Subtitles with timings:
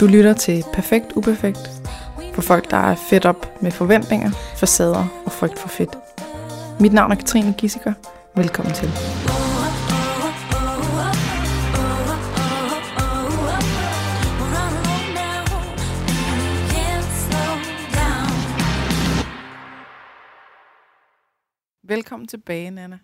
[0.00, 1.58] Du lytter til Perfekt Uperfekt
[2.34, 5.90] for folk, der er fedt op med forventninger, facader og frygt for fedt.
[6.80, 7.94] Mit navn er Katrine Gissiker.
[8.36, 8.88] Velkommen til.
[21.82, 22.98] Velkommen tilbage, Nana.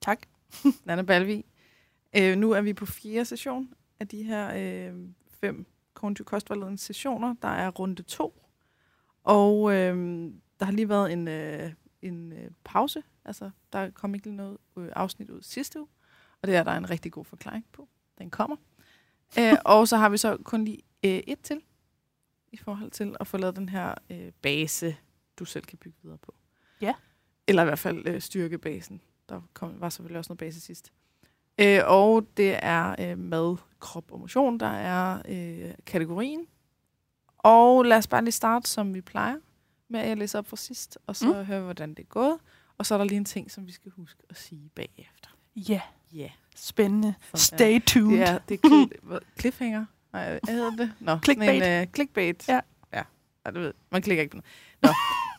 [0.00, 0.18] Tak.
[0.86, 1.44] Nana Balvi.
[2.16, 3.68] Øh, nu er vi på fjerde session
[4.00, 4.94] af de her øh,
[5.40, 7.34] fem kognitiv kostvejledende sessioner.
[7.42, 8.42] Der er runde to.
[9.24, 10.30] Og øh,
[10.60, 11.72] der har lige været en, øh,
[12.02, 13.02] en øh, pause.
[13.24, 15.88] Altså, der kom ikke lige noget øh, afsnit ud sidste uge.
[16.42, 17.88] Og det er der en rigtig god forklaring på.
[18.18, 18.56] Den kommer.
[19.38, 21.60] øh, og så har vi så kun lige øh, et til.
[22.52, 24.96] I forhold til at få lavet den her øh, base,
[25.38, 26.34] du selv kan bygge videre på.
[26.80, 26.94] Ja.
[27.46, 29.00] Eller i hvert fald øh, styrke basen.
[29.28, 30.92] Der kom, var selvfølgelig også noget base sidst.
[31.62, 36.46] Øh, og det er øh, mad, krop og motion, der er øh, kategorien.
[37.38, 39.36] Og lad os bare lige starte, som vi plejer,
[39.88, 41.44] med at jeg læser op fra sidst, og så mm.
[41.44, 42.38] høre, hvordan det er gået.
[42.78, 45.30] Og så er der lige en ting, som vi skal huske at sige bagefter.
[45.56, 45.80] Ja,
[46.14, 46.18] Ja.
[46.18, 46.30] Yeah.
[46.56, 47.14] spændende.
[47.34, 48.18] Sådan Stay tuned.
[48.18, 49.84] Det er, det er hvad- cliffhanger.
[50.12, 50.92] Nej, hvad hedder det?
[51.00, 51.60] Nå, Clickbait.
[51.62, 52.48] Men, uh, clickbait.
[52.48, 52.60] Ja.
[52.92, 53.02] Ja,
[53.46, 54.46] ja du ved, man klikker ikke på noget.
[54.82, 54.88] Nå,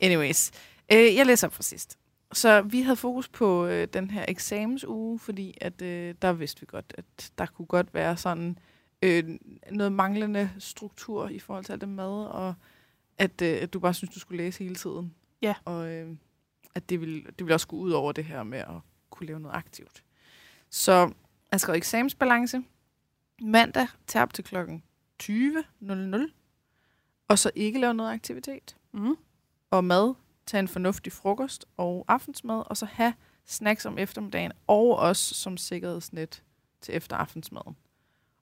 [0.08, 0.52] anyways.
[0.94, 1.98] Uh, jeg læser op fra sidst.
[2.34, 5.88] Så vi havde fokus på uh, den her eksamensuge, fordi at uh,
[6.22, 8.58] der vidste vi godt, at der kunne godt være sådan
[9.06, 9.36] uh,
[9.72, 12.54] noget manglende struktur i forhold til alt det mad, og
[13.18, 15.16] at, uh, at du bare synes, du skulle læse hele tiden.
[15.42, 15.56] Ja.
[15.66, 16.16] Og uh,
[16.76, 18.76] at det ville, det ville også gå ud over det her med at
[19.10, 20.04] kunne lave noget aktivt.
[20.70, 21.12] Så
[21.52, 22.62] jeg skrev eksamensbalance.
[23.42, 24.84] Mandag tab til klokken
[25.24, 26.32] 20.00.
[27.28, 28.76] Og så ikke lave noget aktivitet.
[28.92, 29.16] Mm.
[29.72, 30.14] Og mad,
[30.46, 32.64] tage en fornuftig frokost og aftensmad.
[32.66, 33.14] Og så have
[33.46, 34.52] snacks om eftermiddagen.
[34.68, 36.44] Og også som sikkerhedsnet
[36.82, 37.76] til efter aftensmaden.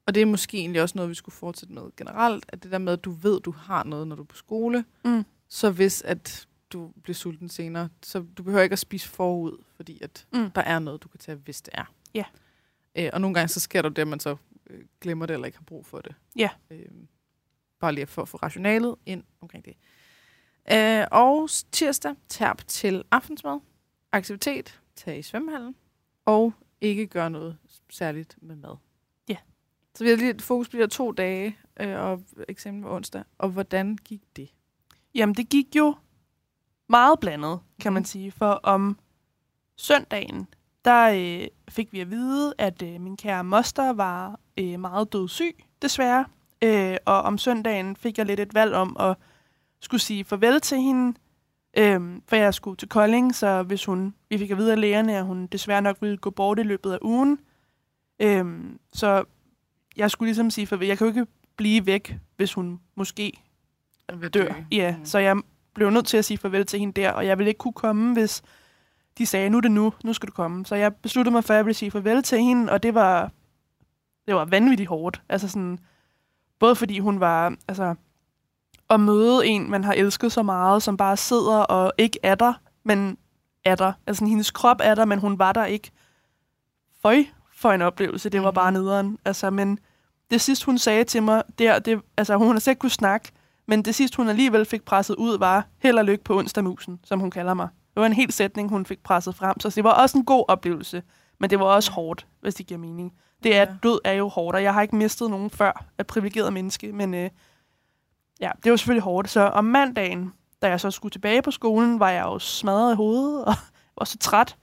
[0.06, 2.46] Og det er måske egentlig også noget, vi skulle fortsætte med generelt.
[2.48, 4.86] At det der med, at du ved, du har noget, når du er på skole.
[5.06, 5.26] Mm.
[5.48, 10.02] Så hvis at du bliver sulten senere, så du behøver ikke at spise forud, fordi
[10.02, 10.52] at Mm.
[10.52, 11.94] der er noget, du kan tage, hvis det er.
[12.14, 12.24] Ja.
[12.96, 14.36] Øh, og nogle gange så sker der det, at man så
[14.70, 16.16] øh, glemmer det, eller ikke har brug for det.
[16.36, 16.50] Ja.
[16.72, 16.86] Øh,
[17.80, 19.74] bare lige for at få rationalet ind omkring det.
[20.74, 23.60] Øh, og tirsdag, terp til aftensmad.
[24.12, 25.76] Aktivitet, tag i svømmehallen.
[26.26, 27.58] Og ikke gøre noget
[27.90, 28.76] særligt med mad.
[29.30, 29.38] Ja.
[29.96, 33.24] Så vi har lige fokus på de to dage, øh, og eksamen var onsdag.
[33.38, 34.50] Og hvordan gik det?
[35.16, 35.96] Jamen, det gik jo
[36.90, 38.06] meget blandet, kan man Mhm.
[38.06, 38.32] sige.
[38.32, 39.00] For om
[39.76, 40.48] søndagen,
[40.86, 41.10] der
[41.42, 46.26] øh, fik vi at vide, at øh, min kære moster var øh, meget dødssyg, desværre.
[46.64, 49.18] Øh, og om søndagen fik jeg lidt et valg om at
[49.82, 51.18] skulle sige farvel til hende,
[51.78, 55.18] øh, for jeg skulle til Kolding, så hvis hun, vi fik at vide af lægerne,
[55.18, 57.40] at hun desværre nok ville gå bort i løbet af ugen.
[58.22, 58.46] Øh,
[58.94, 59.24] så
[59.98, 60.88] jeg skulle ligesom sige farvel.
[60.88, 61.26] Jeg kan jo ikke
[61.58, 63.34] blive væk, hvis hun måske
[64.34, 64.54] dør.
[64.72, 65.06] Ja, Mm.
[65.06, 65.38] så jeg
[65.74, 68.14] blev nødt til at sige farvel til hende der, og jeg ville ikke kunne komme,
[68.14, 68.42] hvis
[69.18, 70.66] de sagde, nu er det nu, nu skal du komme.
[70.66, 73.32] Så jeg besluttede mig for, at jeg ville sige farvel til hende, og det var,
[74.28, 75.22] det var vanvittigt hårdt.
[75.30, 75.80] Altså sådan,
[76.60, 77.96] både fordi hun var, altså,
[78.92, 82.54] at møde en, man har elsket så meget, som bare sidder og ikke er der,
[82.84, 83.18] men
[83.66, 83.94] er der.
[84.08, 85.92] Altså hendes krop er der, men hun var der ikke.
[87.02, 87.24] Føj
[87.56, 88.56] for en oplevelse, det var Mhm.
[88.56, 89.18] bare nederen.
[89.26, 89.80] Altså, men
[90.32, 93.32] det sidste, hun sagde til mig, der, det, altså hun har slet ikke kunne snakke,
[93.68, 97.20] men det sidste, hun alligevel fik presset ud, var held og lykke på onsdagmusen, som
[97.20, 97.68] hun kalder mig.
[97.94, 100.46] Det var en hel sætning, hun fik presset frem, så det var også en god
[100.48, 101.04] oplevelse,
[101.40, 103.14] men det var også hårdt, hvis det giver mening.
[103.44, 103.68] Det er, Ja.
[103.84, 107.14] død er jo hårdt, og jeg har ikke mistet nogen før af privilegeret menneske, men
[107.14, 107.30] øh,
[108.42, 109.30] ja, det var selvfølgelig hårdt.
[109.30, 112.96] Så om mandagen, da jeg så skulle tilbage på skolen, var jeg jo smadret i
[112.96, 113.54] hovedet og
[113.98, 114.56] var så træt.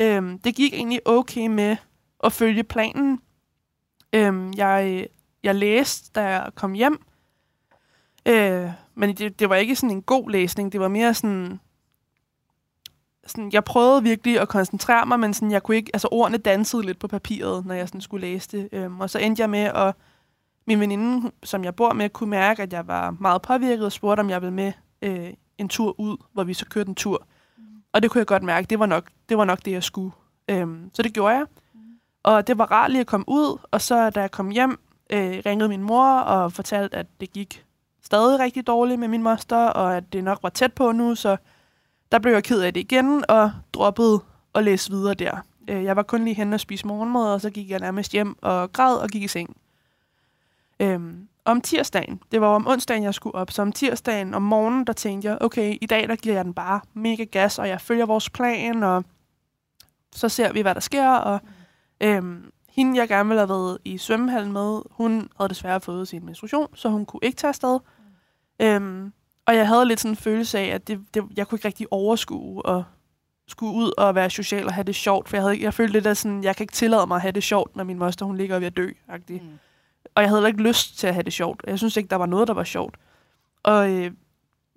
[0.00, 1.76] Øhm, det gik egentlig okay med
[2.24, 3.20] at følge planen.
[4.12, 5.06] Øhm, jeg,
[5.42, 7.02] jeg læste, da jeg kom hjem,
[8.26, 10.72] øh, men det, det var ikke sådan en god læsning.
[10.72, 11.60] Det var mere sådan,
[13.26, 13.50] sådan...
[13.52, 15.90] Jeg prøvede virkelig at koncentrere mig, men sådan, jeg kunne ikke...
[15.94, 18.68] Altså, ordene dansede lidt på papiret, når jeg sådan skulle læse det.
[18.72, 19.94] Øhm, og så endte jeg med at...
[20.70, 24.20] Min veninde, som jeg bor med, kunne mærke, at jeg var meget påvirket og spurgte,
[24.20, 24.72] om jeg ville med
[25.02, 27.26] øh, en tur ud, hvor vi så kørte en tur.
[27.92, 30.12] Og det kunne jeg godt mærke, det var nok det, var nok det jeg skulle.
[30.48, 31.46] Øhm, så det gjorde jeg.
[32.22, 34.80] Og det var rart lige at komme ud, og så da jeg kom hjem,
[35.10, 37.64] øh, ringede min mor og fortalte, at det gik
[38.02, 41.36] stadig rigtig dårligt med min moster, og at det nok var tæt på nu, så
[42.12, 44.20] der blev jeg ked af det igen, og droppede
[44.54, 45.36] at læse videre der.
[45.68, 48.36] Øh, jeg var kun lige henne og spise morgenmad, og så gik jeg nærmest hjem
[48.42, 49.56] og græd og gik i seng.
[50.80, 54.84] Øhm, om tirsdagen, det var om onsdagen, jeg skulle op, så om tirsdagen om morgenen,
[54.84, 57.80] der tænkte jeg, okay, i dag der giver jeg den bare mega gas, og jeg
[57.80, 59.04] følger vores plan, og
[60.12, 61.40] så ser vi, hvad der sker, og
[62.00, 66.24] øhm, hende, jeg gerne ville have været i svømmehallen med, hun havde desværre fået sin
[66.24, 67.78] menstruation, så hun kunne ikke tage afsted.
[68.60, 68.66] Mm.
[68.66, 69.12] Øhm,
[69.46, 71.86] og jeg havde lidt sådan en følelse af, at det, det, jeg kunne ikke rigtig
[71.90, 72.84] overskue og
[73.48, 76.06] skulle ud og være social og have det sjovt, for jeg, havde, jeg følte lidt
[76.06, 78.36] af sådan, jeg kan ikke tillade mig at have det sjovt, når min moster, hun
[78.36, 78.90] ligger ved at dø.
[79.28, 79.58] Mm.
[80.14, 81.64] Og jeg havde ikke lyst til at have det sjovt.
[81.66, 82.96] Jeg synes ikke, der var noget, der var sjovt.
[83.62, 84.10] Og øh,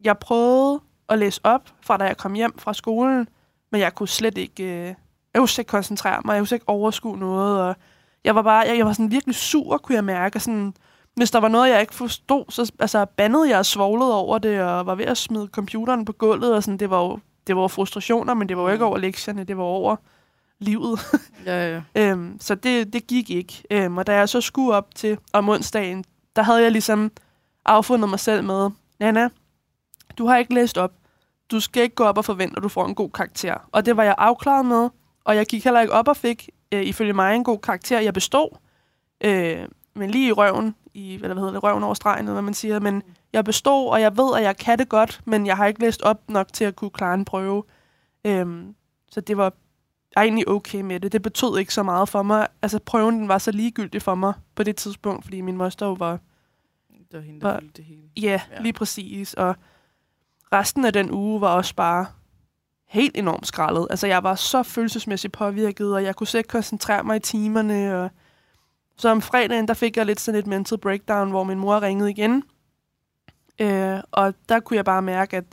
[0.04, 3.28] jeg prøvede at læse op fra da jeg kom hjem fra skolen,
[3.72, 4.96] men jeg kunne slet ikke, øh, jeg
[5.36, 7.76] kunne slet ikke koncentrere mig, jeg kunne slet ikke overskue noget, og
[8.24, 10.74] jeg var bare, jeg, jeg var sådan virkelig sur, kunne jeg mærke, sådan,
[11.16, 14.62] hvis der var noget, jeg ikke forstod, så altså, bandede jeg og svoglede over det,
[14.62, 17.68] og var ved at smide computeren på gulvet, og sådan, det var jo det var
[17.68, 18.88] frustrationer, men det var jo ikke mm.
[18.88, 19.96] over lektierne, det var over
[20.64, 21.00] livet.
[21.46, 21.82] ja, ja.
[22.12, 23.64] øhm, så det, det gik ikke.
[23.72, 26.06] Øhm, og da jeg så skulle op til om onsdagen,
[26.36, 27.12] der havde jeg ligesom
[27.66, 28.70] affundet mig selv med,
[29.00, 29.30] Nana,
[30.18, 30.92] du har ikke læst op.
[31.52, 33.56] Du skal ikke gå op og forvente, at du får en god karakter.
[33.72, 34.90] Og det var jeg afklaret med,
[35.24, 38.00] og jeg gik heller ikke op og fik, øh, ifølge mig, en god karakter.
[38.00, 38.58] Jeg bestod,
[39.24, 42.54] øh, men lige i røven, i, eller hvad hedder det, røven over stregen, hvad man
[42.54, 45.66] siger, men jeg bestod, og jeg ved, at jeg kan det godt, men jeg har
[45.66, 47.64] ikke læst op nok til at kunne klare en prøve.
[48.26, 48.76] Øhm,
[49.12, 49.54] så det var
[50.22, 51.12] egentlig okay med det.
[51.12, 52.48] Det betød ikke så meget for mig.
[52.62, 56.20] Altså, prøven den var så ligegyldig for mig på det tidspunkt, fordi min moster var...
[56.92, 58.02] Det var hende, der var, det hele.
[58.18, 59.34] Ja, ja, lige præcis.
[59.34, 59.56] Og
[60.54, 62.06] resten af den uge var også bare
[62.88, 63.88] helt enormt skrællet.
[63.90, 67.96] Altså, jeg var så følelsesmæssigt påvirket, og jeg kunne ikke koncentrere mig i timerne.
[67.96, 68.10] Og
[68.98, 72.12] så om fredagen, der fik jeg lidt sådan et mental breakdown, hvor min mor ringede
[72.12, 72.44] igen.
[73.62, 75.46] Øh, og der kunne jeg bare mærke, at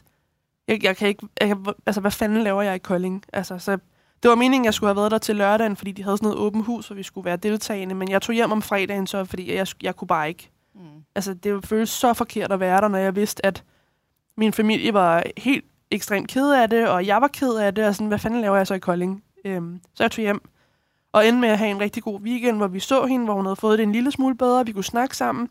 [0.68, 1.26] jeg, jeg kan ikke...
[1.40, 3.24] Jeg kan, altså, hvad fanden laver jeg i Kolding?
[3.32, 3.78] Altså, så
[4.22, 6.26] det var meningen, at jeg skulle have været der til lørdagen, fordi de havde sådan
[6.26, 7.94] noget åbent hus, hvor vi skulle være deltagende.
[7.94, 10.50] Men jeg tog hjem om fredagen så, fordi jeg, jeg kunne bare ikke.
[10.74, 10.80] Mm.
[11.14, 13.64] Altså, det føles så forkert at være der, når jeg vidste, at
[14.36, 17.94] min familie var helt ekstremt ked af det, og jeg var ked af det, og
[17.94, 19.24] sådan, hvad fanden laver jeg så i Kolding?
[19.44, 20.42] Øhm, så jeg tog hjem,
[21.12, 23.44] og endte med at have en rigtig god weekend, hvor vi så hende, hvor hun
[23.44, 25.48] havde fået det en lille smule bedre, vi kunne snakke sammen,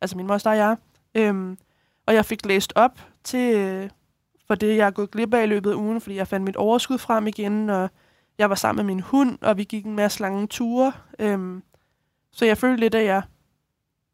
[0.00, 0.76] altså min moster og jeg.
[1.14, 1.58] Øhm,
[2.06, 3.90] og jeg fik læst op til, øh,
[4.46, 6.56] for det, jeg er gået glip af i løbet af ugen, fordi jeg fandt mit
[6.56, 7.90] overskud frem igen, og
[8.38, 10.92] jeg var sammen med min hund, og vi gik en masse lange ture.
[11.18, 11.62] Øhm,
[12.32, 13.22] så jeg følte lidt, at jeg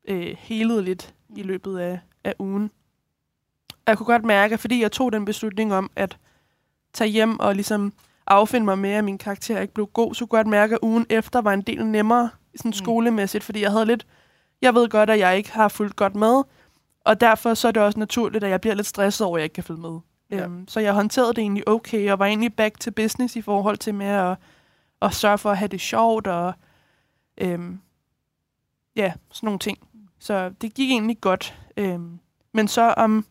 [0.09, 2.71] øh, helede lidt i løbet af, af ugen.
[3.71, 6.19] Og jeg kunne godt mærke, fordi jeg tog den beslutning om at
[6.93, 7.93] tage hjem og ligesom
[8.27, 10.81] affinde mig med, at min karakter ikke blev god, så kunne jeg godt mærke, at
[10.83, 12.73] ugen efter var en del nemmere sådan mm.
[12.73, 14.07] skolemæssigt, fordi jeg havde lidt...
[14.63, 16.43] Jeg ved godt, at jeg ikke har fulgt godt med,
[17.05, 19.45] og derfor så er det også naturligt, at jeg bliver lidt stresset over, at jeg
[19.45, 19.99] ikke kan følge med.
[20.31, 20.47] Ja.
[20.47, 23.77] Um, så jeg håndterede det egentlig okay, og var egentlig back to business i forhold
[23.77, 24.37] til med at,
[25.03, 26.55] at sørge for at have det sjovt, og
[27.45, 27.81] um,
[28.97, 29.79] ja, sådan nogle ting.
[30.19, 31.59] Så det gik egentlig godt.
[31.81, 32.21] Um,
[32.53, 33.27] men så om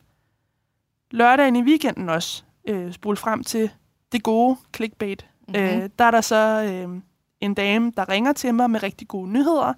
[1.11, 3.71] lørdagen i weekenden også, uh, spole frem til
[4.11, 5.77] det gode clickbait, mm-hmm.
[5.77, 6.97] uh, der er der så uh,
[7.41, 9.73] en dame, der ringer til mig med rigtig gode nyheder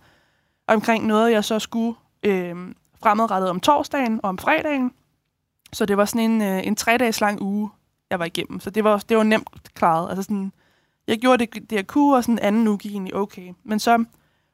[0.68, 1.95] omkring noget, jeg så skulle
[2.27, 2.71] uh,
[3.04, 4.92] fremadrettet om torsdagen og om fredagen.
[5.74, 7.69] Så det var sådan en, øh, en tre-dages lang uge,
[8.10, 8.60] jeg var igennem.
[8.60, 10.10] Så det var, det var nemt klaret.
[10.10, 10.51] Altså sådan,
[11.07, 13.54] jeg gjorde det, det jeg kunne, og sådan en anden uge gik egentlig okay.
[13.63, 14.06] Men så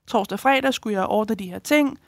[0.07, 1.99] torsdag og fredag skulle jeg ordne de her ting.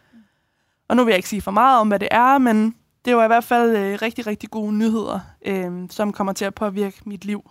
[0.87, 2.75] Og nu vil jeg ikke sige for meget om, hvad det er, men
[3.05, 6.55] det var i hvert fald øh, rigtig, rigtig gode nyheder, øh, som kommer til at
[6.55, 7.49] påvirke mit liv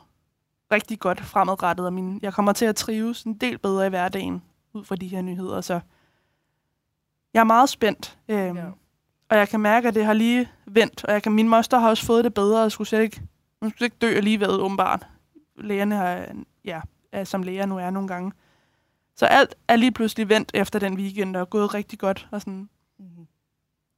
[0.72, 1.86] rigtig godt fremadrettet.
[1.86, 4.42] Og min, jeg kommer til at trives en del bedre i hverdagen
[4.72, 5.60] ud fra de her nyheder.
[5.60, 5.80] Så
[7.34, 8.18] jeg er meget spændt.
[8.28, 8.64] Øh, ja.
[9.28, 11.04] Og jeg kan mærke, at det har lige vendt.
[11.04, 13.22] Og jeg kan, min moster har også fået det bedre, og skulle slet ikke,
[13.62, 15.06] hun skulle ikke dø alligevel, åbenbart.
[15.56, 16.26] Lægerne har,
[16.64, 16.80] ja,
[17.12, 18.32] er, som læger nu er nogle gange.
[19.16, 22.28] Så alt er lige pludselig vendt efter den weekend, og gået rigtig godt.
[22.30, 23.26] Og sådan, mm-hmm.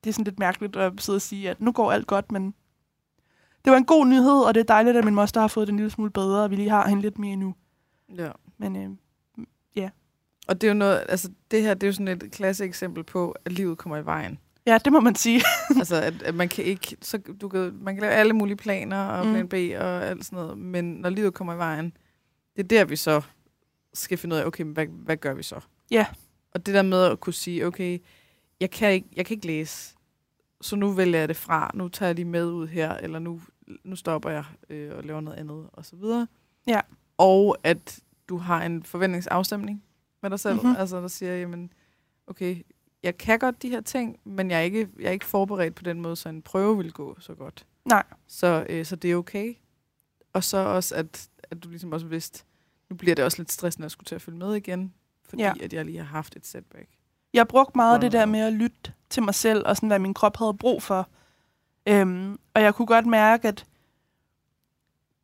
[0.05, 2.55] Det er sådan lidt mærkeligt at sidde og sige, at nu går alt godt, men
[3.65, 5.73] det var en god nyhed, og det er dejligt, at min moster har fået det
[5.73, 7.55] en lille smule bedre, og vi lige har hende lidt mere nu.
[8.17, 8.31] Ja.
[8.59, 8.91] Men øh,
[9.77, 9.91] ja.
[10.49, 13.05] Og det er jo noget, altså det her, det er jo sådan et klasse eksempel
[13.05, 14.39] på, at livet kommer i vejen.
[14.69, 15.43] Ja, det må man sige.
[15.81, 19.05] altså, at, at man kan ikke, så du kan, man kan lave alle mulige planer
[19.05, 19.33] og mm.
[19.33, 21.93] plan B og alt sådan noget, men når livet kommer i vejen,
[22.57, 23.23] det er der, vi så
[23.95, 25.61] skal finde ud af, okay, hvad, hvad gør vi så?
[25.91, 26.07] Ja.
[26.55, 27.99] Og det der med at kunne sige, okay,
[28.61, 29.95] jeg kan ikke, jeg kan ikke læse,
[30.61, 33.41] så nu vælger jeg det fra, nu tager jeg lige med ud her, eller nu,
[33.85, 36.27] nu stopper jeg øh, og laver noget andet, og så videre.
[36.67, 36.81] Ja.
[37.19, 39.83] Og at du har en forventningsafstemning
[40.23, 40.77] med dig selv, mm-hmm.
[40.79, 41.73] altså der siger, jamen,
[42.27, 42.57] okay,
[43.03, 45.83] jeg kan godt de her ting, men jeg er ikke, jeg er ikke forberedt på
[45.83, 47.67] den måde, så en prøve vil gå så godt.
[47.85, 48.03] Nej.
[48.27, 49.55] Så, øh, så det er okay.
[50.33, 52.45] Og så også, at, at du ligesom også vidste,
[52.91, 54.95] nu bliver det også lidt stressende at skulle til at følge med igen,
[55.29, 55.53] fordi ja.
[55.63, 56.89] at jeg lige har haft et setback.
[57.33, 59.99] Jeg brugte meget af det der med at lytte til mig selv, og sådan, hvad
[59.99, 61.09] min krop havde brug for.
[61.89, 63.65] Øhm, og jeg kunne godt mærke, at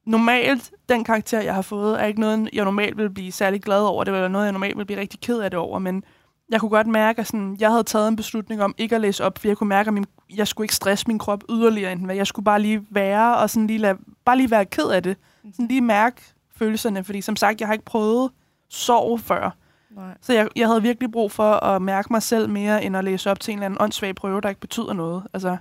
[0.05, 3.81] normalt, den karakter, jeg har fået, er ikke noget, jeg normalt vil blive særlig glad
[3.81, 4.05] over.
[4.05, 6.05] Det var noget, jeg normalt vil blive rigtig ked af det over, men
[6.51, 9.25] jeg kunne godt mærke, at sådan, jeg havde taget en beslutning om ikke at læse
[9.25, 12.05] op, for jeg kunne mærke, at min, jeg skulle ikke stresse min krop yderligere, end
[12.05, 15.03] hvad jeg skulle bare lige være, og sådan lige lade, bare lige være ked af
[15.03, 15.17] det.
[15.53, 16.23] Sådan lige mærke
[16.57, 18.31] følelserne, fordi som sagt, jeg har ikke prøvet
[18.69, 19.57] sorg før.
[19.91, 20.15] Nej.
[20.21, 23.31] Så jeg, jeg havde virkelig brug for at mærke mig selv mere, end at læse
[23.31, 25.23] op til en eller anden åndssvag prøve, der ikke betyder noget.
[25.33, 25.57] Altså,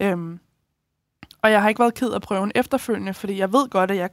[0.00, 0.10] Ja.
[0.10, 0.38] øhm,
[1.42, 4.10] og jeg har ikke været ked af prøven efterfølgende, fordi jeg ved godt, at jeg,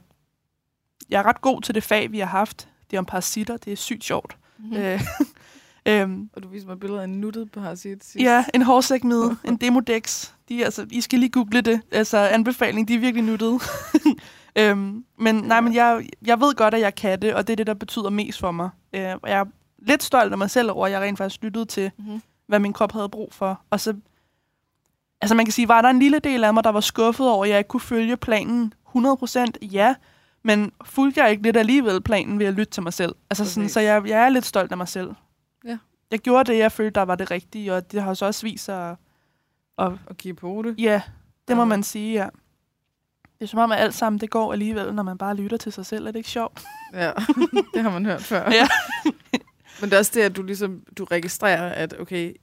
[1.10, 2.68] jeg er ret god til det fag, vi har haft.
[2.90, 4.36] Det er om parasitter, det er sygt sjovt.
[4.58, 4.64] Mm.
[4.66, 4.76] Mm.
[4.76, 5.00] Øh,
[5.86, 8.24] øhm, Og du viser mig billeder af en nuttet parasit sidst.
[8.24, 10.30] ja, en hårsækmide, en demodex.
[10.48, 11.80] De, altså, I skal lige google det.
[11.92, 13.58] Altså, anbefaling, de er virkelig nuttede.
[14.58, 17.56] øhm, men nej, men jeg, jeg ved godt, at jeg kan det, og det er
[17.56, 18.70] det, der betyder mest for mig.
[18.92, 19.44] Øh, jeg er
[19.78, 22.22] lidt stolt af mig selv over, at jeg rent faktisk lyttede til, Mm-hmm.
[22.46, 23.60] hvad min krop havde brug for.
[23.70, 23.94] Og så,
[25.20, 27.44] altså man kan sige, var der en lille del af mig, der var skuffet over,
[27.44, 29.44] at jeg ikke kunne følge planen 100%?
[29.62, 29.94] Ja,
[30.44, 33.14] men fulgte jeg ikke lidt alligevel planen ved at lytte til mig selv?
[33.30, 35.10] Altså sådan, så jeg, jeg er lidt stolt af mig selv.
[36.12, 38.64] Jeg gjorde det, jeg følte, der var det rigtige, og det har så også vist
[38.64, 38.96] sig, at,
[39.76, 40.74] og Og give på det.
[40.78, 41.02] ja,
[41.48, 42.28] det må man sige, ja.
[43.38, 45.72] Det er som om, at alt sammen det går alligevel, når man bare lytter til
[45.72, 46.06] sig selv.
[46.06, 46.62] Er det ikke sjovt?
[46.94, 47.12] Ja,
[47.74, 48.50] det har man hørt før.
[48.50, 48.68] Ja.
[49.80, 52.34] Men det er også det, at du ligesom du registrerer, at okay,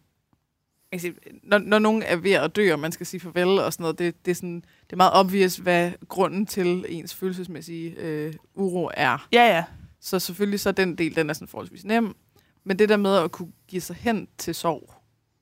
[0.97, 3.83] sige, når, når nogen er ved at dø, og man skal sige farvel og sådan
[3.83, 8.33] noget, det, det, er, sådan, det er meget obvious, hvad grunden til ens følelsesmæssige øh,
[8.55, 9.27] uro er.
[9.31, 9.63] Ja, ja.
[10.01, 12.15] Så selvfølgelig så den del, den er sådan forholdsvis nem.
[12.63, 14.93] Men det der med at kunne give sig hen til sorg,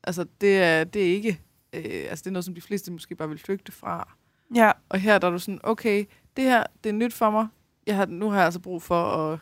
[0.04, 1.42] altså det er, det er ikke,
[1.74, 4.16] øh, altså det er noget, som de fleste måske bare vil flygte fra.
[4.56, 6.06] Ja, Og her der er du sådan, okay,
[6.38, 7.48] det her, det er nyt for mig.
[7.88, 9.40] Jeg har, nu har jeg altså brug for at,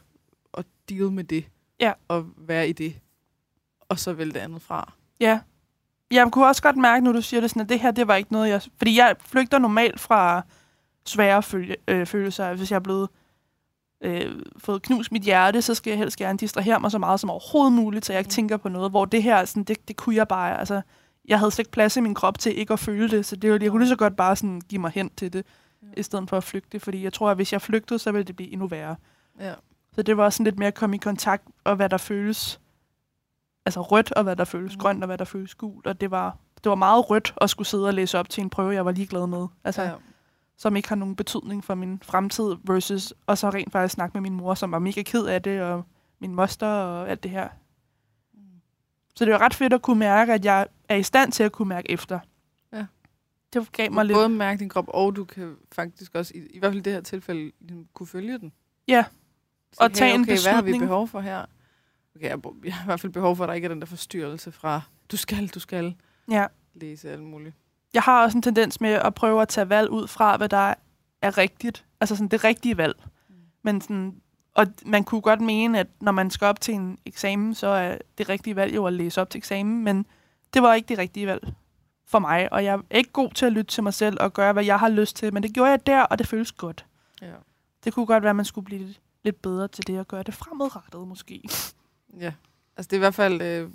[0.54, 1.46] at deal med det.
[1.80, 1.94] Ja.
[2.08, 3.00] Og være i det.
[3.90, 4.94] Og så vælge det andet fra.
[5.20, 5.40] Ja.
[6.12, 8.16] Jeg kunne også godt mærke, når du siger det sådan, at det her, det var
[8.16, 8.62] ikke noget, jeg...
[8.78, 10.42] Fordi jeg flygter normalt fra
[11.06, 12.54] svære følge, øh, følelser.
[12.54, 13.10] Hvis jeg er blevet
[14.06, 17.30] øh, fået knust mit hjerte, så skal jeg helst gerne distrahere mig så meget som
[17.30, 18.32] overhovedet muligt, så jeg ikke Mm.
[18.32, 18.92] tænker på noget.
[18.92, 20.60] Hvor det her, sådan, det, det kunne jeg bare...
[20.60, 20.82] Altså,
[21.28, 23.52] jeg havde slet ikke plads i min krop til ikke at føle det, så det,
[23.52, 25.46] var- jeg kunne lige så godt bare sådan, give mig hen til det,
[25.84, 25.88] Ja.
[25.98, 26.80] i stedet for at flygte.
[26.80, 28.96] Fordi jeg tror, at hvis jeg flygtede, så ville det blive endnu værre.
[29.40, 29.54] Ja.
[29.96, 32.60] Så det var sådan lidt mere at komme i kontakt, og hvad der føles
[33.66, 34.80] altså rødt, og hvad der føles mm.
[34.80, 35.88] grønt, og hvad der føles gult.
[35.88, 38.50] Og det var, det var meget rødt at skulle sidde og læse op til en
[38.50, 39.48] prøve, jeg var ligeglad med.
[39.64, 39.88] Altså, ja.
[39.90, 39.96] ja.
[40.58, 44.22] Som ikke har nogen betydning for min fremtid, versus og så rent faktisk snakke med
[44.22, 45.84] min mor, som var mega ked af det, og
[46.20, 47.50] min moster og alt det her.
[49.16, 51.52] Så det var ret fedt at kunne mærke, at jeg er i stand til at
[51.52, 52.20] kunne mærke efter.
[52.74, 52.86] Ja.
[53.54, 54.16] Det gav Du mig kan lidt...
[54.16, 56.94] både mærke din krop, og du kan faktisk også, i, i hvert fald i det
[56.94, 58.52] her tilfælde, ligesom kunne følge den.
[58.88, 59.06] Ja.
[59.74, 60.82] Så, Og tage en okay, hvad har vi beslutning.
[60.90, 61.46] behov for her?
[62.16, 63.86] Okay, jeg, jeg har i hvert fald behov for, at der ikke er den der
[63.86, 64.82] forstyrrelse fra,
[65.12, 65.96] du skal, du skal
[66.32, 66.48] Ja.
[66.74, 67.56] læse alt muligt.
[67.96, 70.74] Jeg har også en tendens med at prøve at tage valg ud fra, hvad der
[71.22, 71.86] er rigtigt.
[72.02, 72.96] Altså sådan det rigtige valg.
[73.30, 73.36] Mm.
[73.62, 74.22] Men sådan,
[74.54, 77.98] og man kunne godt mene, at når man skal op til en eksamen, så er
[78.18, 80.06] det rigtige valg jo at læse op til eksamen, men
[80.54, 81.54] det var ikke det rigtige valg
[82.08, 84.54] for mig, og jeg er ikke god til at lytte til mig selv og gøre,
[84.54, 86.86] hvad jeg har lyst til, men det gjorde jeg der, og det føles godt.
[87.22, 87.32] Ja.
[87.84, 90.24] Det kunne godt være, at man skulle blive lidt, lidt bedre til det at gøre
[90.24, 91.50] det fremadrettet, måske.
[92.20, 92.34] Ja,
[92.78, 93.70] altså det er i hvert fald, øh,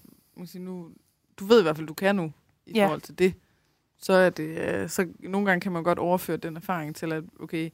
[0.45, 0.89] sige, nu,
[1.37, 2.33] du ved i hvert fald, du kan nu
[2.67, 2.85] i Ja.
[2.85, 3.35] forhold til det.
[4.03, 7.25] Så er det, øh, så nogle gange kan man godt overføre den erfaring til, at
[7.41, 7.71] okay,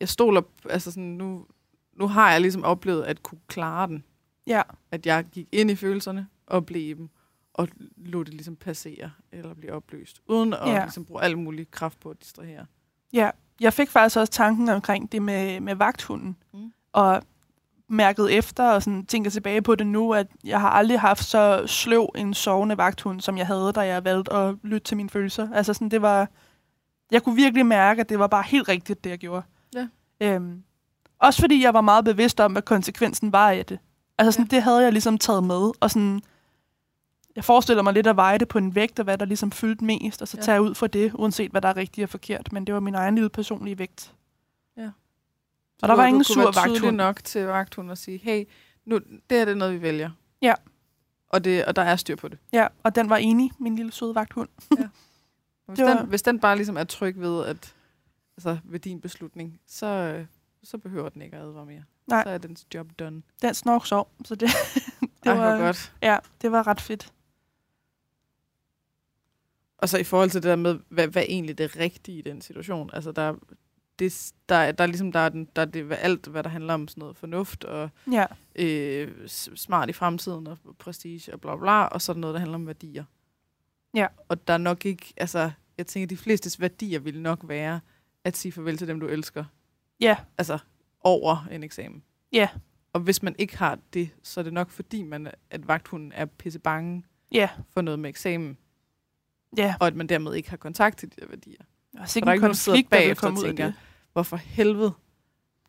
[0.00, 1.46] jeg stoler, altså sådan, nu,
[1.92, 4.04] nu har jeg ligesom oplevet at kunne klare den.
[4.46, 7.08] Ja, At jeg gik ind i følelserne og blev i dem,
[7.54, 10.82] og lod det ligesom passere, eller blive opløst, uden at Ja.
[10.82, 12.66] ligesom bruge al mulig kraft på at distrahere.
[13.12, 16.36] Ja, jeg fik faktisk også tanken omkring det med, med vagthunden.
[16.54, 16.72] Mm.
[16.92, 17.22] Og
[17.92, 21.62] mærket efter og sådan tænker tilbage på det nu, at jeg har aldrig haft så
[21.66, 25.48] sløv en sovende vagthund, som jeg havde, da jeg valgte at lytte til mine følelser.
[25.54, 26.28] Altså sådan, det var...
[27.10, 29.42] Jeg kunne virkelig mærke, at det var bare helt rigtigt, det jeg gjorde.
[29.74, 29.86] Ja.
[30.20, 30.62] Øhm,
[31.18, 33.78] også fordi jeg var meget bevidst om, hvad konsekvensen var af det.
[34.18, 34.56] Altså sådan, Ja.
[34.56, 35.70] det havde jeg ligesom taget med.
[35.80, 36.20] Og sådan,
[37.36, 39.84] jeg forestiller mig lidt at veje det på en vægt, og hvad der ligesom fyldte
[39.84, 40.42] mest, og så Ja.
[40.42, 42.52] tage ud for det, uanset hvad der er rigtigt og forkert.
[42.52, 44.12] Men det var min egen lille personlige vægt.
[45.82, 46.96] Og der var ingen sur vagthund.
[46.96, 48.44] nok til vagthunden at sige, hey,
[48.84, 50.10] nu, det her det er noget, vi vælger.
[50.42, 50.54] Ja.
[51.28, 52.38] Og, det, og der er styr på det.
[52.52, 54.48] Ja, og den var enig, min lille søde vagthund.
[55.66, 57.74] Hvis, Det var- den, hvis den bare ligesom er tryg ved, at,
[58.36, 60.26] altså ved din beslutning, så, øh,
[60.62, 61.82] så behøver den ikke at advare mere.
[62.06, 62.22] Nej.
[62.24, 63.22] Så er dens job done.
[63.42, 64.48] Den snork sov, så det,
[65.24, 65.92] det, Ej, var, godt.
[66.02, 67.12] Ja, det var ret fedt.
[69.78, 72.40] Og så i forhold til det der med, hvad, hvad egentlig det rigtige i den
[72.40, 72.90] situation.
[72.92, 73.34] Altså der,
[73.98, 76.50] det, der, er- der er ligesom der er, den, der er det, alt, hvad der
[76.50, 81.56] handler om sådan noget fornuft og Ja, øh, smart i fremtiden og prestige og bla
[81.56, 83.04] bla, og så er der noget, der handler om værdier.
[83.94, 84.06] Ja.
[84.28, 87.80] Og der er nok ikke, altså, jeg tænker, de flestes værdier vil nok være
[88.24, 89.44] at sige farvel til dem, du elsker.
[90.00, 90.58] Ja, Altså
[91.00, 92.02] over en eksamen.
[92.32, 92.48] ja,
[92.92, 96.24] Og hvis man ikke har det, så er det nok fordi, man, at vagthunden er
[96.24, 98.58] pisse bange ja, for noget med eksamen,
[99.56, 99.74] ja.
[99.80, 101.62] og at man dermed ikke har kontakt til de der værdier.
[101.92, 103.74] Der er der er en ikke sidder konflikt, der vil komme og ud af det.
[104.12, 104.92] Hvorfor helvede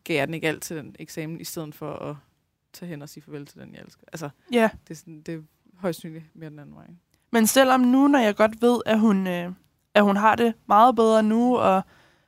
[0.03, 2.15] gav jeg den ikke alt til den eksamen, i stedet for at
[2.73, 4.03] tage hen og sige farvel til den, jeg elsker.
[4.13, 5.39] Altså, Ja, det er, sådan, det er
[5.77, 6.85] højst sandsynligt mere den anden vej.
[7.31, 9.51] men selvom nu, når jeg godt ved, at hun, øh,
[9.93, 11.81] at hun har det meget bedre nu, og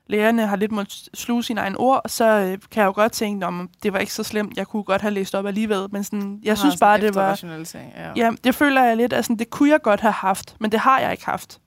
[0.08, 3.46] lærerne har lidt måttet sluge sine egne ord, så øh, kan jeg jo godt tænke,
[3.46, 4.58] om det var ikke så slemt.
[4.58, 7.36] Jeg kunne godt have læst op alligevel, men sådan, jeg synes bare, det var...
[7.96, 8.14] Ja.
[8.16, 10.80] Ja, det føler jeg lidt, at sådan, det kunne jeg godt have haft, men det
[10.80, 11.62] har jeg ikke haft.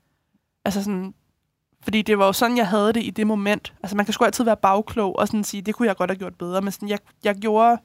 [0.64, 1.14] Altså sådan,
[1.82, 3.74] fordi det var jo sådan, jeg havde det i det moment.
[3.82, 6.18] Altså man kan sgu altid være bagklog og sådan sige, det kunne jeg godt have
[6.18, 7.78] gjort bedre, men sådan, jeg, jeg gjorde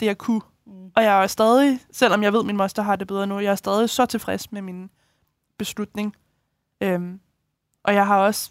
[0.00, 0.40] det, jeg kunne.
[0.66, 0.90] Mm.
[0.96, 3.50] Og jeg er stadig, selvom jeg ved, at min moster har det bedre nu, jeg
[3.50, 4.90] er stadig så tilfreds med min
[5.58, 6.16] beslutning.
[6.80, 7.20] Øhm,
[7.84, 8.50] og jeg har også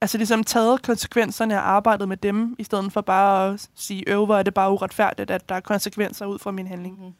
[0.00, 4.24] altså ligesom taget konsekvenserne og arbejdet med dem, i stedet for bare at sige, øv,
[4.24, 6.98] hvor er det bare uretfærdigt, at der er konsekvenser ud fra min handling.
[6.98, 7.14] Mm-hmm.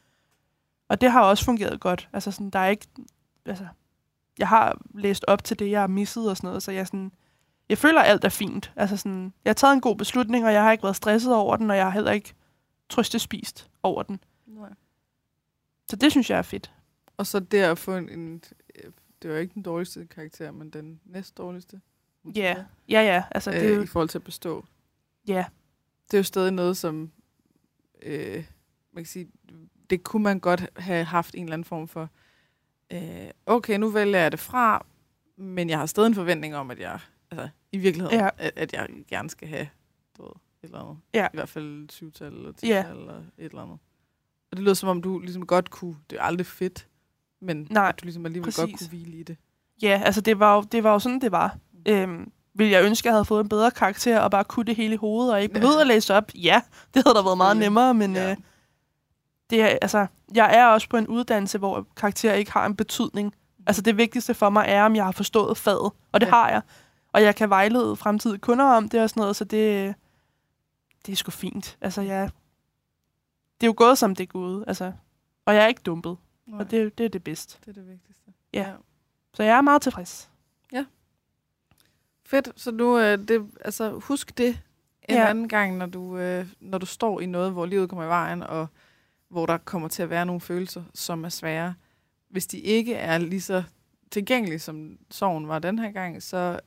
[0.88, 2.08] Og det har også fungeret godt.
[2.12, 2.86] Altså sådan, der er ikke,
[3.46, 3.66] altså,
[4.38, 7.12] jeg har læst op til det, jeg har misset og sådan noget, så jeg sådan,
[7.68, 8.72] jeg føler, at alt er fint.
[8.76, 11.56] Altså sådan, jeg har taget en god beslutning, og jeg har ikke været stresset over
[11.56, 12.34] den, og jeg har heller ikke
[12.88, 14.20] trøstespist over den.
[14.46, 14.70] Nej.
[15.90, 16.72] Så det synes jeg er fedt.
[17.16, 18.42] Og så det at få en, en
[19.22, 21.80] det var ikke den dårligste karakter, men den næst dårligste.
[22.34, 23.22] Ja, ja, ja.
[23.30, 24.64] Altså, det er øh, jo, I forhold til at bestå.
[25.26, 25.44] ja,
[26.10, 27.12] Det er jo stadig noget, som
[28.02, 28.44] øh,
[28.92, 29.28] man kan sige,
[29.90, 32.08] det kunne man godt have haft en eller anden form for,
[32.92, 34.86] øh, okay, nu vælger jeg det fra,
[35.36, 36.98] men jeg har stadig en forventning om, at jeg,
[37.30, 38.24] altså i virkeligheden, Ja.
[38.24, 38.30] ja.
[38.38, 39.68] at, at jeg gerne skal have,
[40.18, 40.96] du ved, et eller andet.
[41.14, 41.26] Ja.
[41.26, 42.84] I hvert fald 20-tal eller 10 Ja.
[42.90, 43.78] eller et eller andet.
[44.50, 46.88] Og det lyder som om, du ligesom godt kunne, det er aldrig fedt,
[47.40, 48.88] men Nej, du ligesom alligevel godt præcis.
[48.88, 49.36] kunne hvile i det.
[49.82, 51.56] ja, altså det var jo, det var jo sådan, det var.
[51.88, 54.76] Øhm, vil jeg ønske, at jeg havde fået en bedre karakter, og bare kunne det
[54.76, 55.60] hele i hovedet, og ikke Ja.
[55.60, 56.30] behøvede at læse op?
[56.34, 56.62] Ja,
[56.94, 58.30] det havde da været meget nemmere, men Ja.
[58.30, 58.36] øh,
[59.52, 63.34] det er, altså, jeg er også på en uddannelse, hvor karakter ikke har en betydning.
[63.66, 66.36] Altså det vigtigste for mig er, om jeg har forstået faget, og det Ja.
[66.36, 66.42] ja.
[66.42, 66.62] har jeg.
[67.12, 69.94] Og jeg kan vejlede fremtidige kunder om det og sådan noget, så det,
[71.06, 71.78] det er sgu fint.
[71.80, 72.30] Altså jeg,
[73.60, 74.64] det er jo gået, som det er gået.
[74.66, 74.92] Altså,
[75.46, 77.58] og jeg er ikke dumpet, Nej, og det, det er det bedste.
[77.60, 78.32] det er det vigtigste.
[78.52, 78.72] Ja.
[79.34, 80.28] Så jeg er meget tilfreds.
[82.26, 84.54] Fedt, så nu, øh, det, altså, husk det en
[85.08, 85.22] Ja.
[85.22, 85.28] ja.
[85.30, 88.42] anden gang, når du, øh, når du står i noget, hvor livet kommer i vejen,
[88.42, 88.66] og
[89.32, 91.74] hvor der kommer til at være nogle følelser, som er svære.
[92.28, 93.62] Hvis de ikke er lige så
[94.10, 96.60] tilgængelige, som sorgen var den her gang, så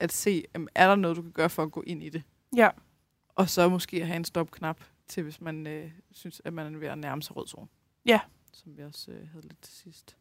[0.00, 2.22] at se, jamen, er der noget, du kan gøre for at gå ind i det?
[2.56, 2.68] Ja.
[3.28, 6.88] Og så måske have en stopknap til, hvis man øh, synes, at man er ved
[6.88, 7.66] at nærme sig rød zone.
[8.06, 8.20] Ja.
[8.52, 10.16] Som vi også øh, havde lidt til sidst.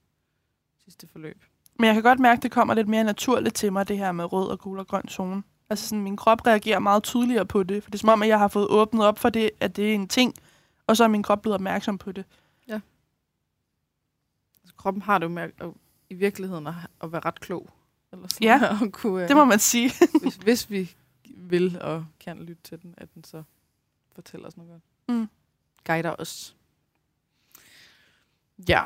[0.84, 1.44] Sidste forløb.
[1.76, 4.12] Men jeg kan godt mærke, at det kommer lidt mere naturligt til mig, det her
[4.12, 5.44] med rød og gul og grøn zone.
[5.70, 8.28] Altså sådan, min krop reagerer meget tydeligere på det, for det er som om, at
[8.28, 10.34] jeg har fået åbnet op for det, at det er en ting,
[10.90, 12.26] og så er min krop blevet opmærksom på det.
[14.64, 15.70] Altså, kroppen har det jo med at, at,
[16.10, 16.74] i virkeligheden at,
[17.04, 17.70] at være ret klog.
[18.12, 19.92] Eller sådan, Ja, at kunne, Det må man sige.
[20.22, 20.96] hvis, hvis vi
[21.36, 23.44] vil og kan lytte til den, at den så
[24.16, 24.84] fortæller os noget godt.
[25.18, 25.30] Mm.
[25.86, 26.56] Guider os.
[28.70, 28.84] Ja.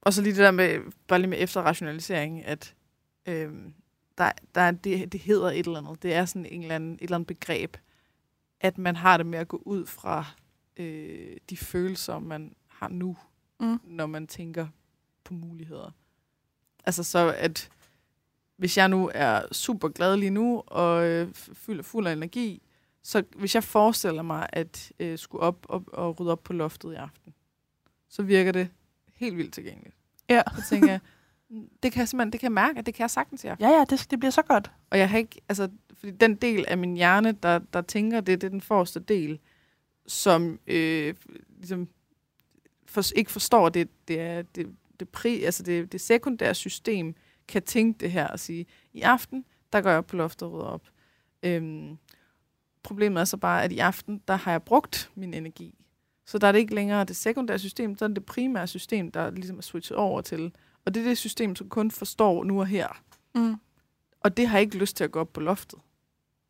[0.00, 2.74] Og så lige det der med, bare lige med efterrationalisering, at
[3.26, 3.74] øhm,
[4.18, 6.02] der, der er det, det hedder et eller andet.
[6.02, 7.76] Det er sådan en eller anden, et eller andet begreb,
[8.60, 10.24] at man har det med at gå ud fra
[10.76, 13.16] øh, de følelser, man har nu,
[13.60, 13.80] Mm.
[13.84, 14.66] når man tænker
[15.24, 15.90] på muligheder.
[16.86, 17.68] Altså så, at
[18.56, 22.62] hvis jeg nu er super glad lige nu, og øh, fuld, fuld af energi,
[23.02, 26.92] så hvis jeg forestiller mig at øh, skulle op og, og rydde op på loftet
[26.92, 27.34] i aften,
[28.08, 28.68] så virker det
[29.14, 29.96] helt vildt tilgængeligt.
[30.28, 30.42] Ja.
[30.56, 31.00] Så tænker jeg,
[31.50, 33.46] "Mm, det kan jeg simpelthen, det kan jeg mærke, at det kan jeg sagtens i
[33.46, 33.66] aften.
[33.66, 34.70] Ja, ja, det, det bliver så godt.
[34.90, 38.40] Og jeg har ikke, altså, fordi den del af min hjerne, der, der tænker det,
[38.40, 39.40] det er den forreste del,
[40.08, 41.14] som øh,
[41.56, 41.88] ligesom
[42.86, 47.14] for, ikke forstår det, det er det, det, pri, altså det, det sekundære system,
[47.48, 50.52] kan tænke det her og sige, i aften, der går jeg op på loftet og
[50.54, 50.88] rydder op.
[51.42, 51.98] Øhm,
[52.82, 55.74] problemet er så bare, at i aften, der har jeg brugt min energi.
[56.26, 59.12] Så der er det ikke længere det sekundære system, så er det det primære system,
[59.12, 60.52] der ligesom er switchet over til.
[60.84, 63.02] Og det er det system, som kun forstår nu og her.
[63.34, 63.56] Mm.
[64.20, 65.78] Og det har jeg ikke lyst til at gå op på loftet.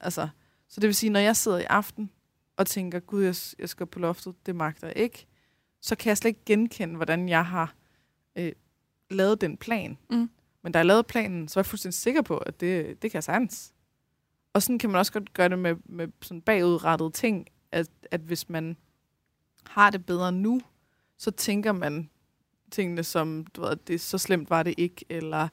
[0.00, 0.28] Altså,
[0.68, 2.10] så det vil sige, når jeg sidder i aften
[2.56, 5.26] og tænker, gud, jeg, jeg skal på loftet, det magter jeg ikke,
[5.80, 7.74] så kan jeg slet ikke genkende, hvordan jeg har
[8.36, 8.52] øh,
[9.10, 9.98] lavet den plan.
[10.10, 10.30] Mm.
[10.62, 13.16] Men da jeg lavede planen, så var jeg fuldstændig sikker på, at det, det kan
[13.16, 13.72] jeg sagtens.
[14.52, 18.20] Og sådan kan man også godt gøre det med, med sådan bagudrettede ting, at, at
[18.20, 18.76] hvis man
[19.66, 20.60] har det bedre nu,
[21.18, 22.10] så tænker man
[22.70, 25.48] tingene som, du ved, det så slemt var det ikke, eller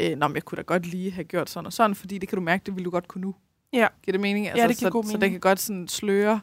[0.00, 2.28] øh, Nå, men jeg kunne da godt lige have gjort sådan og sådan, fordi det
[2.28, 3.34] kan du mærke, det ville du godt kunne nu.
[3.72, 3.88] Ja.
[4.02, 4.48] Giver det mening?
[4.48, 5.20] Altså, det giver så, god Så mening.
[5.22, 6.40] det kan godt sådan sløre,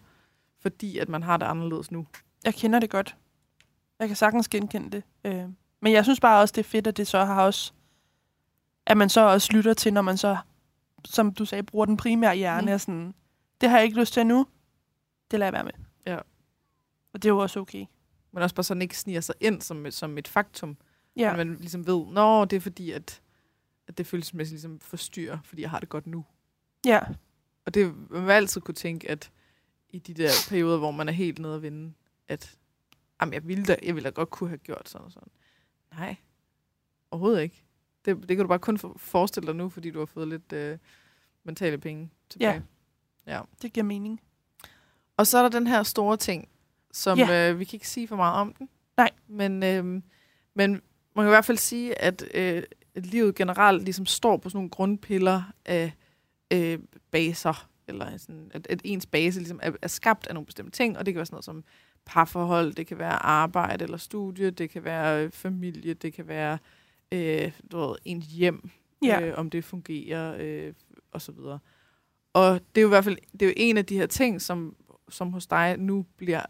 [0.62, 2.08] fordi at man har det anderledes nu.
[2.44, 3.16] Jeg kender det godt.
[4.00, 5.04] Jeg kan sagtens genkende det.
[5.24, 5.44] Øh,
[5.82, 7.74] men jeg synes bare også, det er fedt, at det så har også...
[8.88, 10.38] At man så også lytter til, når man så,
[11.06, 12.66] som du sagde, bruger den primære hjerne.
[12.68, 12.72] Mm.
[12.74, 12.80] Mm.
[12.80, 13.14] Sådan,
[13.62, 14.48] det har jeg ikke lyst til nu.
[15.32, 15.72] Det lader jeg være med.
[16.14, 16.18] Ja.
[17.14, 17.86] Og det er jo også okay.
[18.32, 20.78] Men også bare sådan ikke sniger sig ind som, som et faktum.
[21.18, 21.36] Ja, Ja.
[21.36, 23.22] Man ligesom ved, nå, det er fordi, at,
[23.88, 26.26] at det følelsesmæssigt ligesom forstyrrer, fordi jeg har det godt nu.
[26.86, 27.00] Ja,
[27.66, 29.32] Og det man vil altid kunne tænke, at
[29.90, 31.94] i de der perioder, hvor man er helt nede at vinde,
[32.28, 32.58] at
[33.22, 35.30] jamen, jeg, ville da, jeg ville da godt kunne have gjort sådan og sådan.
[35.94, 36.16] Nej,
[37.12, 37.64] overhovedet ikke.
[38.06, 40.54] Det, det kan du bare kun for, forestille dig nu, fordi du har fået lidt
[40.54, 40.78] øh,
[41.44, 42.64] mentale penge tilbage.
[43.28, 43.42] Ja.
[43.62, 44.22] det giver mening.
[45.18, 46.48] Og så er der den her store ting,
[46.92, 47.52] som Ja.
[47.52, 48.70] øh, vi kan ikke sige for meget om den.
[48.98, 49.10] Nej.
[49.28, 49.86] Men, øh,
[50.54, 50.72] men
[51.16, 52.64] man kan i hvert fald sige, at, øh,
[52.96, 55.92] livet generelt ligesom står på sådan nogle grundpiller af
[56.56, 56.80] øh,
[57.12, 60.98] baser, eller sådan, at, at ens base ligesom er, er skabt af nogle bestemte ting,
[60.98, 61.64] og det kan være sådan noget som
[62.06, 66.58] parforhold, det kan være arbejde eller studie, det kan være øh, familie, det kan være
[67.12, 68.70] øh, du ved, ens hjem,
[69.04, 70.74] Ja, øh, om det fungerer, øh,
[71.12, 71.60] og så videre.
[72.34, 74.42] Og det er jo i hvert fald det er jo en af de her ting,
[74.42, 74.76] som,
[75.10, 76.42] som hos dig nu bliver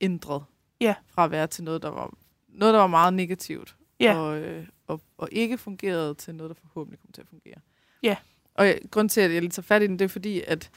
[0.00, 0.44] ændret.
[0.80, 0.94] Ja.
[1.06, 2.14] Fra at være til noget, der var,
[2.48, 3.76] noget, der var meget negativt.
[4.00, 4.16] Ja.
[4.16, 7.58] Og, øh, og, og ikke fungerede til noget, der forhåbentlig kommer til at fungere.
[8.02, 8.16] Ja.
[8.58, 10.70] Og jeg, grund til, at jeg lige tager fat i den, det er fordi, at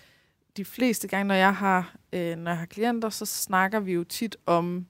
[0.57, 4.03] de fleste gange, når jeg har, øh, når jeg har klienter, så snakker vi jo
[4.03, 4.87] tit om,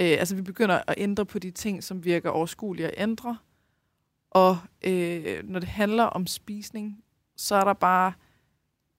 [0.00, 3.38] øh, altså vi begynder at ændre på de ting, som virker overskuelige at ændre.
[4.30, 7.04] Og øh, når det handler om spisning,
[7.36, 8.12] så er der bare,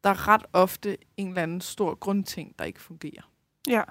[0.04, 3.32] der er ret ofte en eller anden stor grundting, der ikke fungerer.
[3.67, 3.84] ja,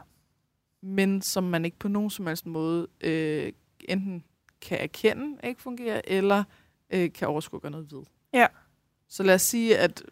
[0.81, 3.52] Men som man ikke på nogen som helst måde øh,
[3.88, 4.24] enten
[4.61, 6.44] kan erkende ikke fungerer, eller
[6.90, 8.02] øh, kan overskue at gøre noget ved.
[8.33, 8.46] Ja.
[9.12, 10.03] Så lad os sige, at,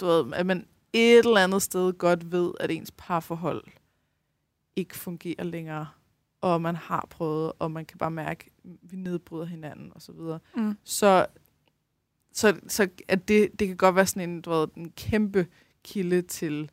[0.00, 3.64] du ved, at man et eller andet sted godt ved, at ens parforhold
[4.76, 5.86] ikke fungerer længere,
[6.40, 10.12] og man har prøvet, og man kan bare mærke, at vi nedbryder hinanden og så
[10.12, 10.38] videre.
[10.56, 10.76] mm.
[10.84, 11.26] Så,
[12.32, 15.46] så, så at det, det kan godt være sådan en, du ved, en kæmpe
[15.84, 16.70] kilde til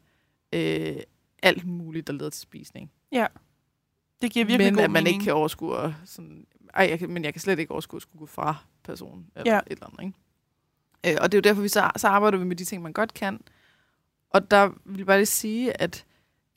[0.53, 0.95] øh,
[1.43, 2.91] alt muligt, der leder til spisning.
[4.21, 5.15] det giver virkelig men god at man mening.
[5.15, 8.19] ikke kan overskue sådan, ej, jeg kan, men jeg kan slet ikke overskue at skulle
[8.19, 9.55] gå fra personen, eller Ja.
[9.55, 9.61] ja.
[9.67, 10.17] et eller andet, ikke?
[11.05, 12.93] Øh, og det er jo derfor, vi så, så arbejder vi med de ting, man
[12.93, 13.39] godt kan.
[14.29, 16.05] Og der vil jeg bare lige sige, at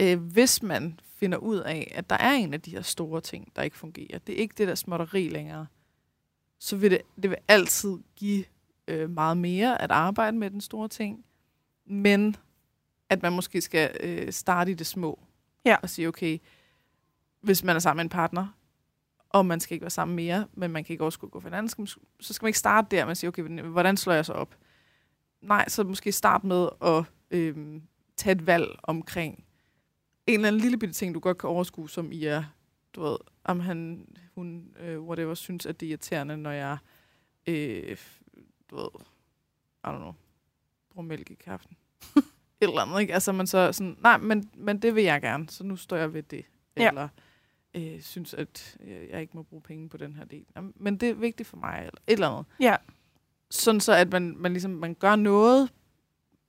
[0.02, 3.52] øh, hvis man finder ud af, at der er en af de her store ting,
[3.56, 5.66] der ikke fungerer, det er ikke det der småtteri længere,
[6.58, 8.44] så vil det, det vil altid give
[8.88, 11.24] øh, meget mere at arbejde med den store ting,
[11.86, 12.36] men
[13.10, 15.20] at man måske skal øh, starte i det små.
[15.64, 15.76] Ja.
[15.82, 16.38] Og sige, okay,
[17.40, 18.46] hvis man er sammen med en partner,
[19.28, 21.68] og man skal ikke være sammen mere, men man kan ikke at gå for hinanden,
[21.68, 21.86] skal man,
[22.20, 24.56] så skal man ikke starte der, man siger, okay, hvordan- slår jeg så op?
[25.40, 27.82] Nej, så måske starte med at øhm,
[28.16, 29.44] tage et valg omkring
[30.26, 32.44] en eller anden lille bitte ting, du godt kan overskue, som I er,
[32.94, 36.78] du ved, om han, hun, øh, whatever, synes, at det er irriterende, når jeg,
[37.46, 37.96] øh,
[38.70, 38.88] du ved,
[39.84, 40.14] I don't know,
[40.92, 41.76] bruger mælk i kaffen.
[42.16, 42.22] et
[42.60, 43.14] eller andet, ikke?
[43.14, 46.12] Altså, man så sådan, nej, men, men det vil jeg gerne, så nu står jeg
[46.14, 46.44] ved det.
[46.76, 46.90] Ja.
[47.76, 50.44] Øh, synes, at øh, jeg ikke må bruge penge på den her del.
[50.76, 52.44] Men det er vigtigt for mig, eller et eller andet.
[52.60, 52.76] Ja.
[53.50, 55.72] Sådan så, at man, man, ligesom, man gør noget,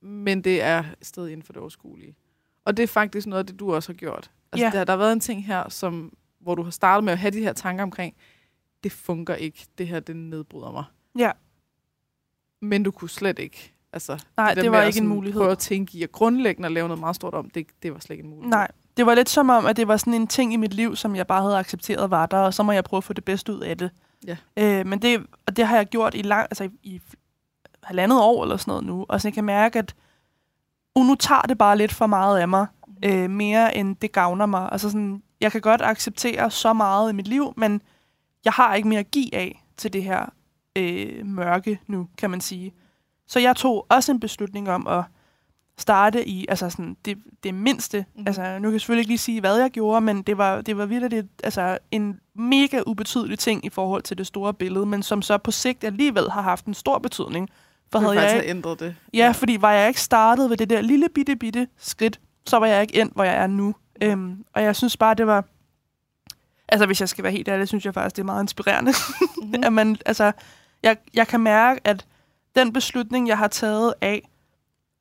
[0.00, 2.16] men det er stadig inden for det overskuelige.
[2.64, 4.30] Og det er faktisk noget af det, du også har gjort.
[4.52, 4.70] Altså, Ja.
[4.78, 7.30] der, der har været en ting her, som, hvor du har startet med at have
[7.30, 8.16] de her tanker omkring,
[8.84, 10.84] det fungerer ikke, det her, det nedbryder mig.
[11.18, 11.30] Ja.
[12.60, 13.74] Men du kunne slet ikke.
[13.92, 15.40] Altså, Nej, det med var ikke en sådan mulighed.
[15.40, 17.98] Prøve at tænke i at grundlæggende at lave noget meget stort om, det, det var
[17.98, 18.50] slet ikke en mulighed.
[18.50, 20.96] Nej, det var lidt som om, at det var sådan en ting i mit liv,
[20.96, 23.24] som jeg bare havde accepteret var der, og så må jeg prøve at få det
[23.24, 23.90] bedste ud af det.
[24.26, 24.36] Ja.
[24.56, 27.00] Øh, men det, og det har jeg gjort i, lang, altså i, i
[27.82, 29.94] halvandet år eller sådan noget nu, og så jeg kan mærke, at
[30.94, 32.66] uh, nu tager det bare lidt for meget af mig,
[33.04, 34.68] øh, mere end det gavner mig.
[34.72, 37.82] Altså sådan, jeg kan godt acceptere så meget i mit liv, men
[38.44, 40.26] jeg har ikke mere at give af til det her
[40.76, 42.74] øh, mørke nu, kan man sige.
[43.26, 45.04] Så jeg tog også en beslutning om at
[45.78, 48.04] starte i altså sådan, det, det mindste.
[48.16, 48.24] Mm.
[48.26, 50.76] Altså, nu kan jeg selvfølgelig ikke lige sige, hvad jeg gjorde, men det var, det
[50.76, 55.02] var virkelig det, altså, en mega ubetydelig ting i forhold til det store billede, men
[55.02, 57.50] som så på sigt alligevel har haft en stor betydning.
[57.92, 58.96] For havde jeg ikke, ændret det.
[59.14, 62.66] ja, fordi var jeg ikke startet ved det der lille bitte bitte skridt, så var
[62.66, 63.74] jeg ikke endt, hvor jeg er nu.
[64.02, 65.44] Øhm, og jeg synes bare, det var...
[66.68, 68.92] Altså, hvis jeg skal være helt ærlig, synes jeg faktisk, det er meget inspirerende.
[69.20, 69.64] Mm-hmm.
[69.66, 70.32] at man, altså,
[70.82, 72.06] jeg, jeg kan mærke, at
[72.56, 74.28] den beslutning, jeg har taget af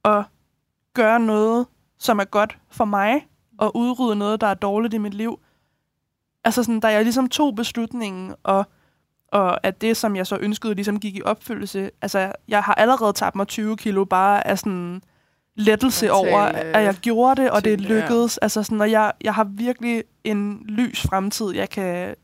[0.05, 0.23] at
[0.97, 1.65] gøre noget,
[1.97, 5.39] som er godt for mig, og udrydde noget, der er dårligt i mit liv,
[6.43, 8.65] altså sådan, da jeg ligesom tog beslutningen, og,
[9.31, 13.13] og at det, som jeg så ønskede, ligesom gik i opfyldelse, altså, jeg har allerede
[13.13, 15.01] tabt mig 20 kilo bare af sådan
[15.55, 17.87] lettelse over, at jeg gjorde det, og det ja.
[17.87, 18.37] lykkedes.
[18.37, 21.51] Altså sådan, og jeg, jeg har virkelig en lys fremtid.
[21.51, 22.15] Jeg kan,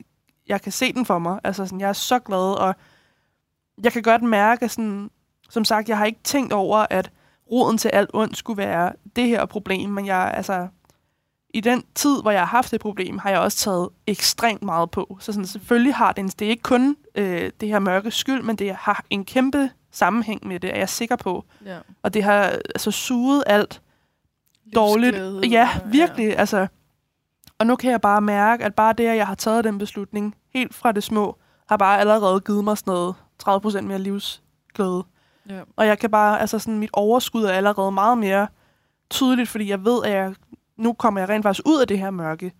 [0.48, 1.40] jeg kan se den for mig.
[1.44, 2.76] Altså sådan, jeg er så glad, og
[3.84, 5.10] jeg kan godt mærke, sådan,
[5.50, 7.12] som sagt, jeg har ikke tænkt over, at
[7.54, 10.68] roden til alt ondt skulle være det her problem, men jeg, altså,
[11.54, 14.92] i den tid, hvor jeg har haft det problem, har jeg også taget ekstremt meget
[14.92, 15.18] på.
[15.20, 18.44] Så sådan, selvfølgelig har det en, det er ikke kun øh, det her mørke skyld,
[18.44, 21.46] men det har en kæmpe sammenhæng med det, er jeg sikker på.
[21.66, 21.78] Ja.
[22.04, 23.82] Og det har altså suget alt
[24.76, 25.16] dårligt.
[25.16, 26.28] Livsglæde, Ja, virkelig.
[26.28, 26.34] Ja.
[26.34, 26.68] Altså,
[27.58, 30.36] og nu kan jeg bare mærke, at bare det, at jeg har taget den beslutning,
[30.54, 31.38] helt fra det små,
[31.70, 35.04] har bare allerede givet mig sådan noget 30% mere livsglæde.
[35.50, 35.62] Ja.
[35.76, 38.48] Og jeg kan bare, altså sådan, mit overskud er allerede meget mere
[39.10, 40.34] tydeligt, fordi jeg ved, at jeg,
[40.78, 42.52] nu kommer jeg rent faktisk ud af det her mørke.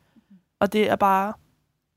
[0.60, 1.34] Og det er bare,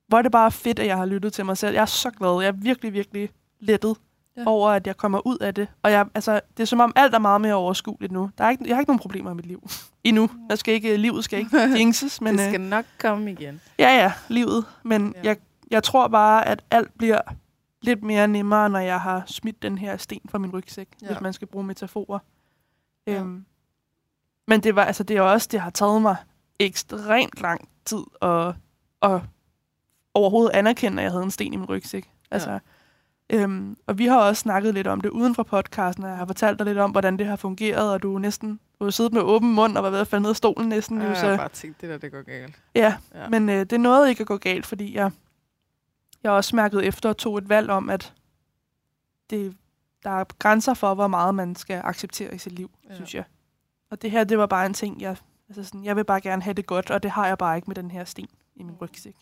[0.09, 1.75] hvor er det bare fedt, at jeg har lyttet til mig selv.
[1.75, 2.41] Jeg er så glad.
[2.41, 3.97] Jeg er virkelig, virkelig lettet
[4.37, 4.43] Ja.
[4.47, 5.69] over, at jeg kommer ud af det.
[5.83, 8.31] Og jeg, altså, det er som om alt er meget mere overskueligt nu.
[8.39, 9.69] Der er ikke, jeg har ikke nogen problemer i mit liv.
[10.05, 10.31] Endnu.
[10.49, 13.61] Jeg skal ikke, livet skal ikke jinxes, men det øh, skal nok komme igen.
[13.79, 14.65] ja, ja, livet.
[14.83, 15.29] Men ja.
[15.29, 15.37] jeg,
[15.71, 17.21] jeg tror bare, at alt bliver
[17.83, 21.07] lidt mere nemmere, når jeg har smidt den her sten fra min rygsæk, Ja.
[21.07, 21.13] ja.
[21.13, 22.19] hvis man skal bruge metaforer.
[23.07, 23.13] Ja.
[23.13, 23.19] Ja.
[23.21, 23.45] Øhm,
[24.49, 26.17] men det var altså det er også det har taget mig
[26.59, 28.55] ekstremt lang tid at,
[29.03, 29.21] at
[30.15, 32.11] overhovedet anerkende, at jeg havde en sten i min rygsæk.
[32.31, 32.59] Altså,
[33.31, 36.27] øhm, og vi har også snakket lidt om det uden for podcasten, og jeg har
[36.27, 39.13] fortalt dig lidt om, hvordan det har fungeret, og du er næsten du har siddet
[39.13, 40.99] med åben mund og var ved at falde ned af stolen næsten.
[40.99, 42.57] Ja, jo, jeg så, har bare tænkt, det der, det går galt.
[42.75, 43.23] Ja, Ja.
[43.23, 43.29] ja.
[43.29, 45.11] men øh, det nåede ikke at gå galt, fordi jeg,
[46.27, 48.13] jeg også mærket efter og tog et valg om, at
[49.31, 49.57] det,
[50.03, 52.95] der er grænser for, hvor meget man skal acceptere i sit liv, Ja.
[52.95, 53.25] synes jeg.
[53.91, 55.17] Og det her, det var bare en ting, jeg,
[55.49, 57.67] altså sådan, jeg vil bare gerne have det godt, og det har jeg bare ikke
[57.67, 59.15] med den her sten i min rygsæk.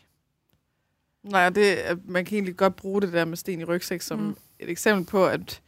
[1.22, 4.24] Nej, det, man kan egentlig godt bruge det der med sten i rygsæk som mm.
[4.26, 4.36] Mm.
[4.58, 5.62] et eksempel på, at,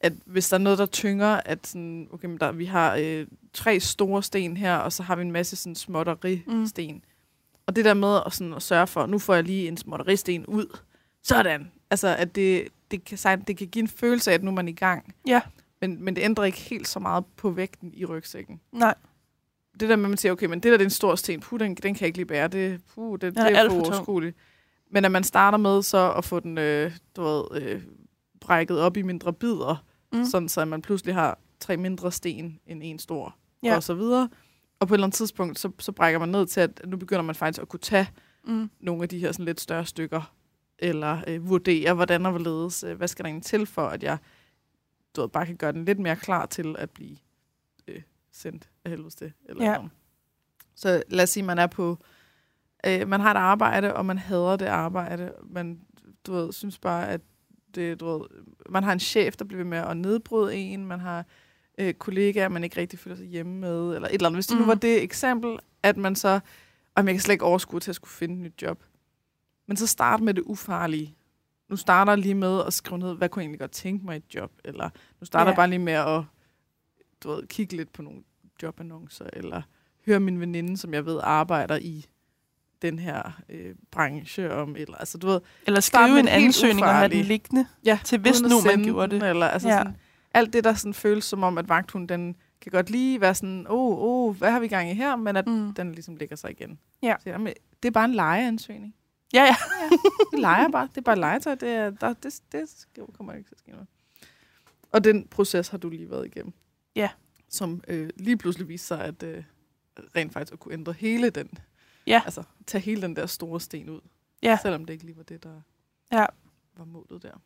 [0.00, 3.26] at hvis der er noget, der tynger, at sådan, okay, men der, vi har øh,
[3.52, 6.94] tre store sten her, og så har vi en masse sådan småtteri-sten.
[6.94, 7.02] Mm.
[7.66, 10.46] Og det der med at, sådan, at sørge for, nu får jeg lige en småtteristen
[10.46, 10.78] ud.
[11.22, 11.72] Sådan.
[11.90, 14.68] Altså, at det, det, kan, det kan give en følelse af, at nu er man
[14.68, 15.14] i gang.
[15.26, 15.40] Ja.
[15.80, 18.60] Men, men det ændrer ikke helt så meget på vægten i rygsækken.
[18.72, 18.94] Nej,
[19.80, 21.40] det der med, at man siger, okay, men det der det er en stor sten,
[21.40, 23.76] puh, den, den kan jeg ikke lige bære, det, puh, det, det er er for
[23.76, 24.36] overskueligt.
[24.90, 27.82] Men at man starter med så at få den, øh, du ved, øh,
[28.40, 30.24] brækket op i mindre bidder, mm.
[30.24, 33.76] sådan så at man pludselig har tre mindre sten end en stor, Ja.
[33.76, 34.28] og så videre.
[34.80, 37.22] Og på et eller andet tidspunkt, så, så brækker man ned til, at nu begynder
[37.22, 38.08] man faktisk at kunne tage
[38.44, 38.70] mm.
[38.80, 40.34] nogle af de her sådan lidt større stykker,
[40.78, 44.18] eller øh, vurdere, hvordan og hvorledes, øh, hvad skal der egentlig til for, at jeg
[45.16, 47.16] du ved, bare kan gøre den lidt mere klar til at blive
[47.88, 49.32] øh, sendt af helvede til.
[49.48, 49.74] Eller Ja.
[49.76, 49.90] noget.
[50.74, 51.98] Så lad os sige, man er på,
[52.86, 55.32] øh, man har et arbejde, og man hader det arbejde.
[55.44, 55.80] Man,
[56.26, 57.20] du ved, synes bare, at
[57.74, 58.26] det, du ved,
[58.70, 61.24] man har en chef, der bliver ved med at nedbryde en, man har
[61.78, 64.36] øh, kollegaer, man ikke rigtig føler sig hjemme med, eller et eller andet.
[64.36, 64.60] Hvis det mm.
[64.60, 66.40] nu var det eksempel, at man så,
[66.94, 68.82] om jeg kan slet ikke overskue til at skulle finde et nyt job.
[69.66, 71.16] Men så start med det ufarlige.
[71.68, 74.16] Nu starter jeg lige med at skrive ned, hvad kunne jeg egentlig godt tænke mig
[74.16, 75.56] et job, eller nu starter jeg Ja.
[75.56, 76.22] bare lige med at
[77.22, 78.22] du ved, kigge lidt på nogle
[78.62, 79.62] jobannoncer, eller
[80.06, 82.06] høre min veninde, som jeg ved arbejder i
[82.82, 87.08] den her øh, branche om, eller altså du ved, Eller skrive en ansøgning og have
[87.08, 87.24] den ufarlig.
[87.28, 89.28] liggende, ja, til hvis nu man gjorde det.
[89.30, 89.78] Eller, altså Ja.
[89.78, 89.96] sådan,
[90.36, 93.66] alt det, der sådan føles som om, at vagthunden, den kan godt lige være sådan,
[93.68, 95.74] åh, oh, oh, hvad har vi gang i her, men at Mm.
[95.74, 96.78] den ligesom ligger sig igen.
[97.02, 97.14] Ja.
[97.22, 98.94] Så, jamen, det er bare en lejeansøgning.
[99.34, 99.56] Ja, ja.
[100.32, 100.88] Det leger bare.
[100.88, 101.54] Det er bare legetøj.
[101.54, 103.86] Det, er, der, det, det kommer ikke til at ske noget.
[104.92, 106.52] Og den proces har du lige været igennem.
[106.96, 107.10] Ja.
[107.48, 109.44] Som øh, lige pludselig viste sig, at øh,
[110.16, 111.50] rent faktisk at kunne ændre hele den.
[112.06, 112.22] Ja.
[112.24, 114.00] Altså, tage hele den der store sten ud.
[114.42, 114.58] Ja.
[114.62, 115.60] Selvom det ikke lige var det, der
[116.12, 116.26] Ja.
[116.76, 117.40] var målet der.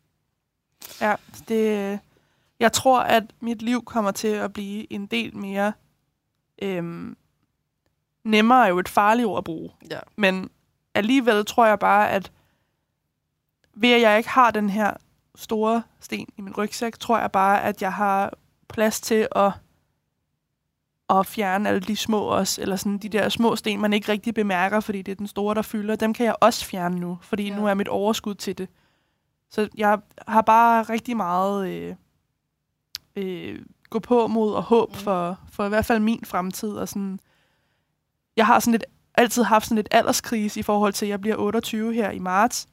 [1.01, 1.15] Ja,
[1.47, 1.99] det,
[2.61, 5.73] jeg tror, at mit liv kommer til at blive en del mere
[6.61, 7.17] øhm,
[8.23, 9.69] nemmere er jo et farligt ord at bruge.
[9.91, 9.99] Ja.
[10.15, 10.49] Men
[10.95, 12.31] alligevel tror jeg bare, at
[13.73, 14.93] ved at jeg ikke har den her
[15.35, 18.33] store sten i min rygsæk, tror jeg bare, at jeg har
[18.69, 19.51] plads til at,
[21.09, 24.33] at fjerne alle de små også, eller sådan de der små sten, man ikke rigtig
[24.33, 25.95] bemærker, fordi det er den store, der fylder.
[25.95, 27.55] Dem kan jeg også fjerne nu, fordi Ja.
[27.55, 28.69] nu er mit overskud til det.
[29.49, 31.95] Så jeg har bare rigtig meget øh,
[33.15, 34.95] øh, gå på mod og håb Mm.
[34.99, 36.69] for, for i hvert fald min fremtid.
[36.69, 37.19] Og sådan,
[38.37, 38.83] jeg har sådan lidt,
[39.15, 42.67] altid haft sådan lidt alderskrise i forhold til, at jeg bliver 28 her i marts.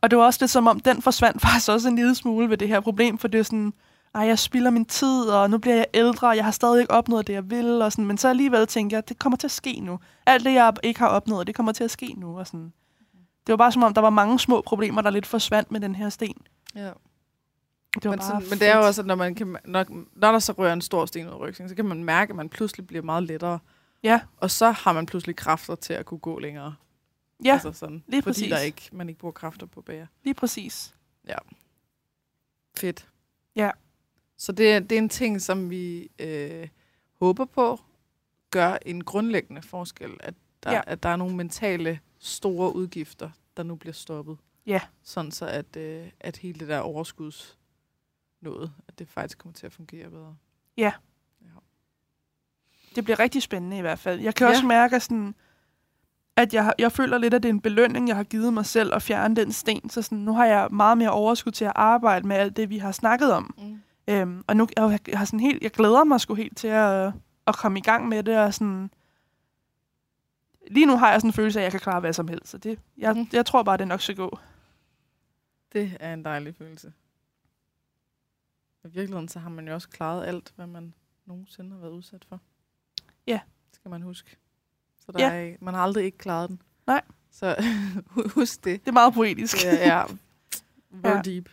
[0.00, 2.56] Og det var også lidt som om, den forsvandt faktisk også en lille smule ved
[2.58, 3.72] det her problem, for det er sådan,
[4.14, 6.92] ej, jeg spilder min tid, og nu bliver jeg ældre, og jeg har stadig ikke
[6.92, 9.50] opnået det, jeg vil, og sådan, men så alligevel tænker jeg, det kommer til at
[9.50, 9.98] ske nu.
[10.26, 12.38] Alt det, jeg ikke har opnået, det kommer til at ske nu.
[12.38, 12.72] Og sådan.
[13.46, 15.94] Det var bare som om, der var mange små problemer, der lidt forsvandt med den
[15.94, 16.36] her sten.
[16.74, 16.90] Ja.
[18.02, 20.38] Det Men, sådan, men det er jo også, at når, man kan, når, når der
[20.38, 22.86] så rører en stor sten ud af ryggen, så kan man mærke, at man pludselig
[22.86, 23.58] bliver meget lettere.
[24.02, 24.20] Ja.
[24.36, 26.74] Og så har man pludselig kræfter til at kunne gå længere.
[27.44, 28.48] Ja, altså sådan, lige fordi præcis.
[28.50, 30.06] der ikke, man ikke bruger kræfter på bære.
[30.24, 30.94] lige præcis.
[32.76, 33.08] Fedt.
[33.56, 33.70] Ja.
[34.36, 36.68] Så det, er- det er en ting, som vi øh,
[37.20, 37.80] håber på
[38.50, 40.76] gør en grundlæggende forskel, at der, Ja.
[40.76, 40.82] ja.
[40.86, 44.38] at der er nogle mentale store udgifter, der nu bliver stoppet.
[44.66, 44.80] Ja.
[45.02, 47.55] Sådan så, at, øh, at hele det der overskuds
[48.50, 50.36] noget, at det faktisk kommer til at fungere bedre.
[52.94, 54.20] Det bliver rigtig spændende i hvert fald.
[54.20, 54.50] Jeg kan Ja.
[54.52, 55.34] også mærke, at sådan,
[56.36, 58.94] at jeg, jeg føler lidt, at det er en belønning, jeg har givet mig selv
[58.94, 59.90] at fjerne den sten.
[59.90, 62.78] Så sådan, nu har jeg meget mere overskud til at arbejde med alt det, vi
[62.78, 63.54] har snakket om.
[63.58, 63.80] Mm.
[64.08, 67.12] Øhm, og nu jeg, jeg har sådan helt, jeg glæder mig sgu helt til at,
[67.46, 68.38] at komme i gang med det.
[68.38, 68.90] Og sådan,
[70.70, 72.48] lige nu har jeg sådan en følelse af, at jeg kan klare hvad som helst.
[72.50, 73.28] Så det, jeg, Mhm.
[73.32, 74.38] jeg tror bare, det nok skal gå.
[75.72, 76.92] Det er en dejlig følelse.
[78.86, 80.94] I virkeligheden, så har man jo også klaret alt, hvad man
[81.26, 82.40] nogensinde har været udsat for.
[83.26, 83.40] Ja.
[83.72, 84.36] Skal man huske.
[85.06, 85.48] Så der Ja.
[85.50, 86.62] er, man har aldrig ikke klaret den.
[86.86, 87.02] Nej.
[87.30, 87.56] Så
[88.34, 88.80] husk det.
[88.80, 89.56] Det er meget poetisk.
[89.56, 90.16] Det er
[90.90, 91.22] very Ja.
[91.22, 91.48] deep.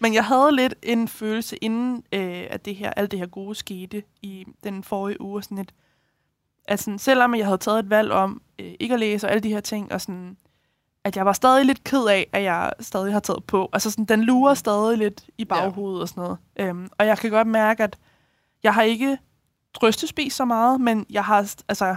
[0.00, 3.54] Men jeg havde lidt en følelse, inden øh, at det her, alt det her gode
[3.54, 5.74] skete i den forrige uge, sådan et,
[6.64, 9.40] at sådan, selvom jeg havde taget et valg om øh, ikke at læse og alle
[9.42, 10.36] de her ting, og sådan,
[11.04, 13.68] at jeg var stadig lidt ked af, at jeg stadig har taget på.
[13.72, 16.38] Altså sådan, den lurer stadig lidt i baghovedet og sådan noget.
[16.56, 17.98] Øhm, og jeg kan godt mærke, at
[18.62, 19.18] jeg har ikke
[19.74, 21.96] trøstespist så meget, men jeg har, altså...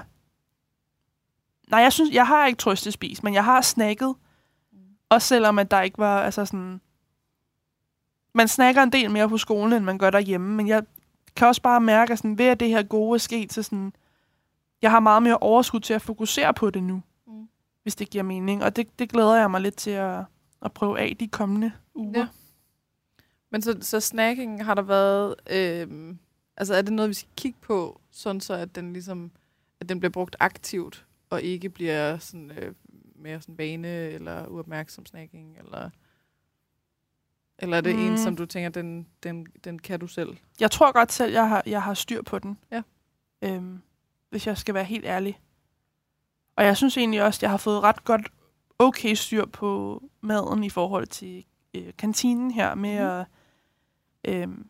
[1.70, 4.16] Nej, jeg synes, jeg har ikke trøstespist, men jeg har snakket.
[5.10, 6.82] Også selvom, at der ikke var, altså sådan
[8.34, 10.84] man snakker en del mere på skolen, end man gør derhjemme, men jeg
[11.36, 13.94] kan også bare mærke, at sådan, ved at det her gode er sket, så sådan,
[14.82, 17.02] jeg har meget mere overskud til at fokusere på det nu, Mm.
[17.84, 18.64] Hvis det giver mening.
[18.64, 20.24] Og det, det glæder jeg mig lidt til at,
[20.62, 22.20] at prøve af de kommende uger.
[22.20, 22.28] Ja.
[23.50, 25.36] Men så, så snacking har der været...
[25.50, 26.16] Øh,
[26.58, 29.32] altså er det noget, vi skal kigge på, sådan så at den ligesom
[29.82, 32.74] at den bliver brugt aktivt, og ikke bliver sådan øh,
[33.16, 35.90] mere sådan vane eller uopmærksom snacking, eller...
[37.58, 38.02] Eller er det mm.
[38.02, 40.38] En, som du tænker, den, den, den kan du selv?
[40.60, 42.58] Jeg tror godt selv, jeg har, jeg har styr på den.
[42.72, 42.82] Ja.
[43.42, 43.82] Øhm,
[44.30, 45.40] hvis jeg skal være helt ærlig.
[46.56, 48.32] Og jeg synes egentlig også, at jeg har fået ret godt
[48.80, 53.10] okay styr på maden i forhold til øh, kantinen her med Mhm.
[53.10, 53.26] at...
[54.26, 54.68] Øhm,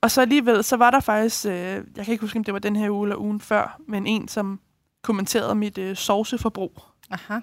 [0.00, 1.52] og så alligevel, så var der faktisk, øh,
[1.96, 4.28] jeg kan ikke huske, om det var den her uge eller ugen før, men en,
[4.28, 4.60] som
[5.02, 6.82] kommenterede mit øh, sovseforbrug.
[7.10, 7.38] Aha.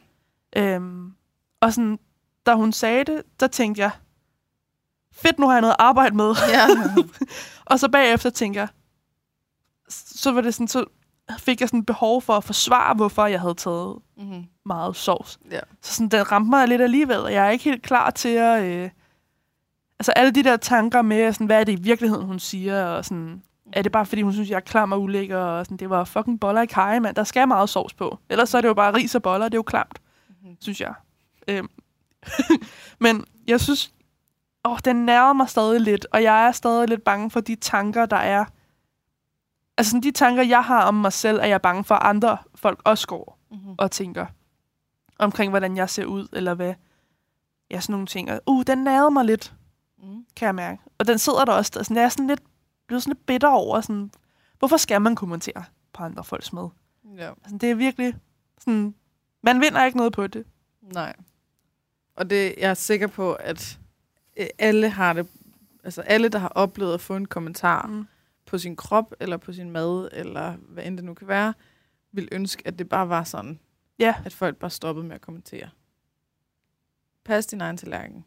[0.57, 1.13] Øhm,
[1.59, 1.99] og sådan,
[2.45, 3.91] da hun sagde det, der tænkte jeg,
[5.11, 6.33] fedt, nu har jeg noget at arbejde med.
[6.49, 6.67] Ja.
[7.71, 8.67] Og så bagefter tænker jeg,
[9.89, 10.85] så var det sådan, så
[11.39, 14.45] fik jeg sådan behov for at forsvare, hvorfor jeg havde taget mm-hmm.
[14.65, 15.39] meget sovs.
[15.51, 15.59] Ja.
[15.81, 18.63] Så sådan, den ramte mig lidt alligevel, og jeg er ikke helt klar til at...
[18.63, 18.89] Øh,
[19.99, 23.05] altså alle de der tanker med, sådan, hvad er det i virkeligheden, hun siger, og
[23.05, 23.41] sådan,
[23.73, 26.03] er det bare fordi, hun synes, jeg er klam og ulækker, og sådan, det var
[26.03, 27.15] fucking boller i kaj, mand.
[27.15, 28.19] Der skal meget sovs på.
[28.29, 30.57] Ellers så er det jo bare ris og boller, det er jo klamt, Mm-hmm.
[30.59, 30.93] synes jeg.
[31.47, 31.69] Øhm.
[32.99, 33.93] Men jeg synes,
[34.65, 38.05] åh, den nærmer mig stadig lidt, og jeg er stadig lidt bange for de tanker,
[38.05, 38.45] der er.
[39.77, 42.37] Altså sådan, de tanker, jeg har om mig selv, er jeg bange for, at andre
[42.55, 43.75] folk også går Mm-hmm.
[43.77, 44.25] og tænker
[45.19, 46.73] omkring, hvordan jeg ser ud, eller hvad.
[47.71, 48.31] Ja, sådan nogle ting.
[48.31, 49.53] Og, uh, den nærede mig lidt,
[50.03, 50.25] Mm.
[50.35, 50.81] kan jeg mærke.
[50.97, 51.71] Og den sidder der også.
[51.75, 52.43] Altså, jeg er sådan lidt,
[52.87, 54.11] blevet sådan lidt bitter over, sådan,
[54.59, 56.69] hvorfor skal man kommentere på andre folks mad?
[57.17, 57.29] Ja.
[57.43, 58.15] Altså, det er virkelig
[58.59, 58.95] sådan,
[59.43, 60.45] man vinder ikke noget på det.
[60.81, 61.15] Nej.
[62.15, 63.79] Og det, jeg er sikker på, at
[64.37, 65.27] øh, alle har det,
[65.83, 68.07] altså alle, der har oplevet at få en kommentar Mm.
[68.45, 71.53] På sin krop, eller på sin mad, eller hvad end det nu kan være,
[72.11, 73.59] vil ønske, at det bare var sådan,
[73.99, 75.69] Ja, at folk bare stoppede med at kommentere.
[77.23, 78.25] Pas din egen tallerken.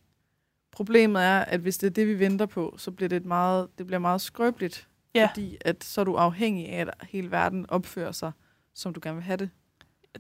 [0.70, 3.68] Problemet er, at hvis det er det, vi venter på, så bliver det, et meget,
[3.78, 4.88] det bliver meget skrøbeligt.
[5.14, 5.28] Ja.
[5.32, 8.32] Fordi at så er du afhængig af, at hele verden opfører sig,
[8.74, 9.50] som du gerne vil have det.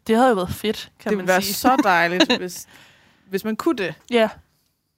[0.06, 1.54] det havde jo været fedt, kan det man ville være sige.
[1.54, 2.68] så dejligt, hvis,
[3.26, 3.94] hvis man kunne det.
[4.10, 4.30] Ja,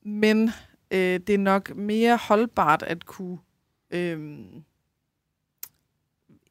[0.02, 0.50] Men
[0.90, 3.38] øh, det er nok mere holdbart at kunne
[3.90, 4.44] øh,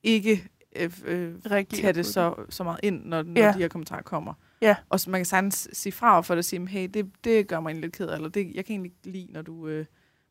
[0.04, 3.47] ikke øh, øh, tage det så, så meget ind, når, når Ja.
[3.54, 4.34] de her kommentarer kommer.
[4.62, 4.76] Ja.
[4.89, 7.60] Og så man kan sagtens sige fra for det og sige, hey, det, det gør
[7.60, 9.86] mig egentlig lidt ked af, eller det, jeg kan egentlig ikke lide, når du, øh,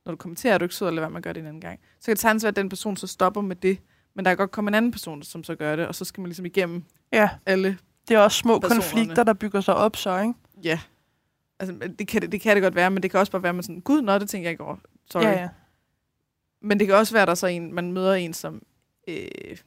[0.05, 1.81] når du kommenterer, at du ikke sød, eller hvad man gør det en anden gang.
[2.01, 3.79] Så kan det sagtens være, at den person så stopper med det,
[4.15, 6.21] men der kan godt komme en anden person, som så gør det, og så skal
[6.21, 8.83] man ligesom igennem Ja, alle det er også små Personerne.
[8.83, 10.35] konflikter, der bygger sig op så, ikke?
[10.65, 10.81] Ja.
[11.61, 13.53] Altså, det kan det, det kan det godt være, men det kan også bare være
[13.53, 14.77] med sådan, gud, nå, det tænker jeg ikke over.
[15.11, 15.23] Sorry.
[15.23, 15.49] Ja, ja.
[16.63, 18.63] Men det kan også være, der er så en, man møder en, som
[19.09, 19.59] øh,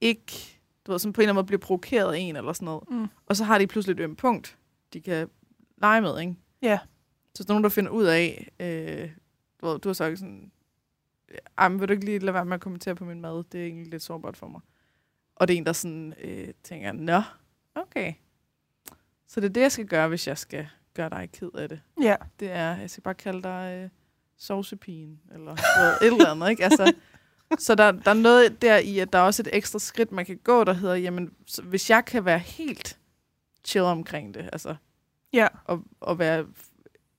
[0.00, 2.66] ikke, du ved, som på en eller anden måde bliver provokeret af en eller sådan
[2.66, 2.90] noget.
[2.90, 3.06] Mm.
[3.26, 4.58] Og så har de pludselig et ømt punkt,
[4.92, 5.28] de kan
[5.76, 6.34] lege med, ikke?
[6.62, 6.78] Ja.
[7.34, 9.10] Så der er nogen, der finder ud af, øh,
[9.60, 10.52] du, ved, du har sagt sådan,
[11.58, 13.44] ej, men vil du ikke lige lade være med at kommentere på min mad?
[13.52, 14.60] Det er egentlig lidt sårbart for mig.
[15.36, 17.22] Og det er en, der sådan øh, tænker, nå,
[17.74, 18.12] okay.
[19.26, 21.80] Så det er det, jeg skal gøre, hvis jeg skal gøre dig ked af det.
[22.02, 22.16] Ja.
[22.40, 23.90] Det er, jeg skal bare kalde dig øh,
[24.36, 26.64] sovsepigen, eller ved, et eller andet, ikke?
[26.64, 26.92] Altså,
[27.58, 30.26] så der, der er noget der i, at der er også et ekstra skridt, man
[30.26, 32.98] kan gå, der hedder, jamen, hvis jeg kan være helt
[33.64, 34.76] chill omkring det, altså,
[35.32, 35.48] Ja.
[35.64, 36.46] og, og være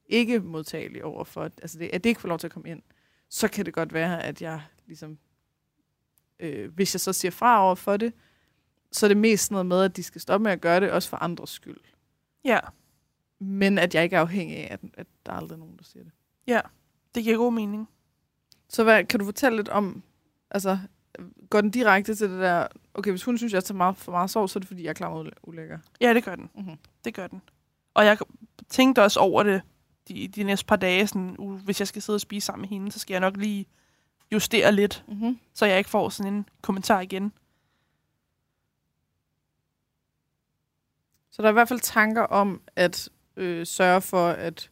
[0.05, 2.81] ikke modtagelig over for, altså det, at det ikke får lov til at komme ind,
[3.29, 5.17] så kan det godt være, at jeg ligesom,
[6.39, 8.13] øh, hvis jeg så siger fra over for det,
[8.91, 11.09] så er det mest noget med, at de skal stoppe med at gøre det, også
[11.09, 11.77] for andres skyld.
[12.43, 12.59] Ja.
[13.39, 16.03] Men at jeg ikke er afhængig af, at, at der er aldrig nogen, der siger
[16.03, 16.11] det.
[17.15, 17.89] Det giver god mening.
[18.69, 20.03] Så hvad, kan du fortælle lidt om,
[20.51, 20.79] altså,
[21.49, 24.29] går den direkte til det der, okay, hvis hun synes, jeg tager meget, for meget
[24.29, 25.77] sov, så er det fordi, jeg er klar med ulækker.
[26.01, 26.49] Ja, det gør den.
[26.55, 26.77] Mm-hmm.
[27.05, 27.41] Det gør den.
[27.93, 28.17] Og jeg
[28.69, 29.61] tænkte også over det
[30.07, 32.69] de, de næste par dage, sådan, uh, hvis jeg skal sidde og spise sammen med
[32.69, 33.65] hende, så skal jeg nok lige
[34.31, 35.39] justere lidt, Mm-hmm.
[35.53, 37.33] så jeg ikke får sådan en kommentar igen.
[41.31, 44.69] Så der er i hvert fald tanker om at øh, sørge for at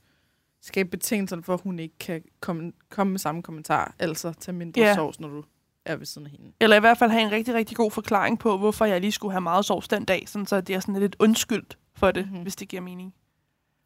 [0.62, 4.82] skabe betingelserne for, at hun ikke kan komme, komme med samme kommentar, altså tage mindre
[4.82, 4.96] yeah.
[4.96, 5.44] sovs, når du
[5.88, 6.52] er ved siden af hende.
[6.60, 9.32] Eller i hvert fald have en rigtig, rigtig god forklaring på, hvorfor jeg lige skulle
[9.32, 12.30] have meget sovs den dag, sådan så det er sådan lidt undskyldt for det, Mhm.
[12.32, 12.42] mm-hmm.
[12.44, 13.14] hvis det giver mening.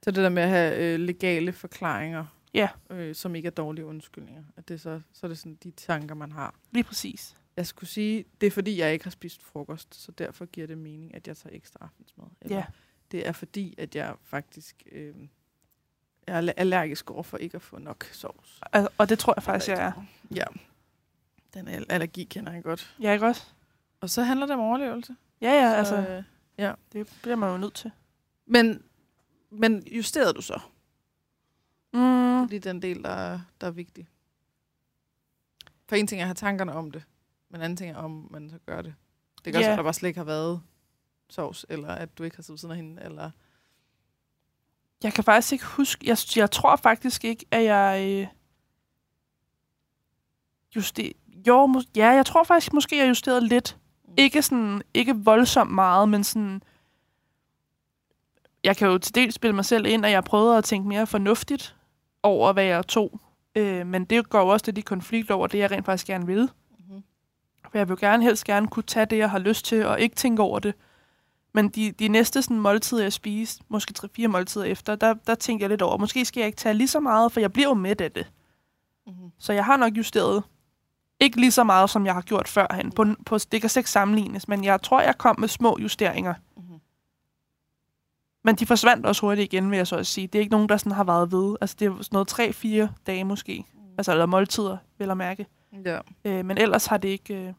[0.04, 2.68] Så det der med at have øh, legale forklaringer, Ja.
[2.90, 6.16] øh, som ikke er dårlige undskyldninger, at det så, så er det sådan de tanker,
[6.16, 6.56] man har.
[6.72, 7.36] Lige præcis.
[7.58, 10.78] Jeg skulle sige, det er fordi, jeg ikke har spist frokost, så derfor giver det
[10.78, 12.26] mening, at jeg tager ekstra aftensmad.
[12.42, 12.64] Eller Ja.
[13.12, 15.14] det er fordi, at jeg faktisk øh,
[16.28, 18.60] jeg er allergisk over for ikke at få nok sovs.
[18.74, 20.06] Al- Og det tror jeg faktisk, jeg er.
[20.36, 20.44] Ja.
[21.54, 22.96] Den al- allergi kender jeg godt.
[23.00, 23.48] Jeg ikke også?
[24.02, 25.16] Og så handler det om overlevelse.
[25.42, 26.24] Ja, ja, så, altså,
[26.60, 27.92] øh, det bliver man jo nødt til.
[28.46, 28.84] men,
[29.50, 30.60] men justerede du så?
[31.94, 34.08] Mm, Det er lige den del, der er, der er vigtig.
[35.90, 37.04] For en ting er at have tankerne om det,
[37.50, 38.96] men anden ting er, om man så gør det.
[39.46, 39.68] Det kan også Ja.
[39.68, 40.62] være, at der bare slet ikke har været
[41.30, 43.32] sovs, eller at du ikke har siddet siden af hende, eller...
[45.04, 48.28] jeg kan faktisk ikke huske, jeg, jeg tror faktisk ikke, at jeg øh,
[50.76, 51.12] juster,
[51.48, 53.78] jo, mås- ja, jeg tror faktisk måske, jeg justerede lidt.
[54.08, 54.14] Mm.
[54.18, 56.62] Ikke sådan, ikke voldsomt meget, men sådan,
[58.64, 61.08] jeg kan jo til dels spille mig selv ind, at jeg prøvede at tænke mere
[61.08, 61.76] fornuftigt
[62.24, 63.20] over, hvad jeg tog.
[63.56, 66.26] Øh, men det går jo også lidt i konflikt over det, jeg rent faktisk gerne
[66.26, 66.42] vil.
[66.42, 67.04] Mm-hmm.
[67.72, 70.00] For jeg vil jo gerne helst gerne kunne tage det, jeg har lyst til, og
[70.00, 70.76] ikke tænke over det.
[71.54, 75.64] Men de, de næste sådan, måltider, jeg spiste, måske 3-4 måltider efter, der, der tænker
[75.64, 77.74] jeg lidt over, måske skal jeg ikke tage lige så meget, for jeg bliver jo
[77.74, 78.32] mæt af det.
[79.08, 79.32] Mm-hmm.
[79.40, 80.44] Så jeg har nok justeret
[81.22, 82.92] ikke lige så meget, som jeg har gjort førhen.
[82.92, 86.34] På, på, det kan slet ikke sammenlignes, men jeg tror, jeg kom med små justeringer.
[86.58, 86.80] Mm-hmm.
[88.44, 90.28] Men de forsvandt også hurtigt igen, vil jeg så også sige.
[90.28, 91.56] Det er ikke nogen, der sådan har været ved.
[91.62, 93.66] Altså, det er sådan noget 3-4 dage måske.
[93.98, 95.46] Altså, eller måltider, vil jeg mærke.
[95.86, 96.00] Ja.
[96.26, 97.34] Øh, men ellers har det ikke...
[97.34, 97.54] Øh,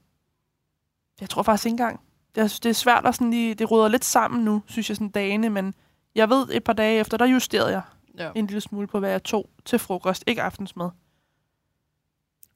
[1.20, 2.00] jeg tror faktisk ikke engang.
[2.36, 3.54] Jeg synes, det er svært at sådan lige...
[3.54, 5.50] Det råder lidt sammen nu, synes jeg, sådan dagene.
[5.50, 5.74] Men
[6.14, 7.82] jeg ved, et par dage efter, der justerede jeg
[8.18, 8.30] ja.
[8.34, 10.24] en lille smule på, hvad jeg tog til frokost.
[10.26, 10.90] Ikke aftensmad.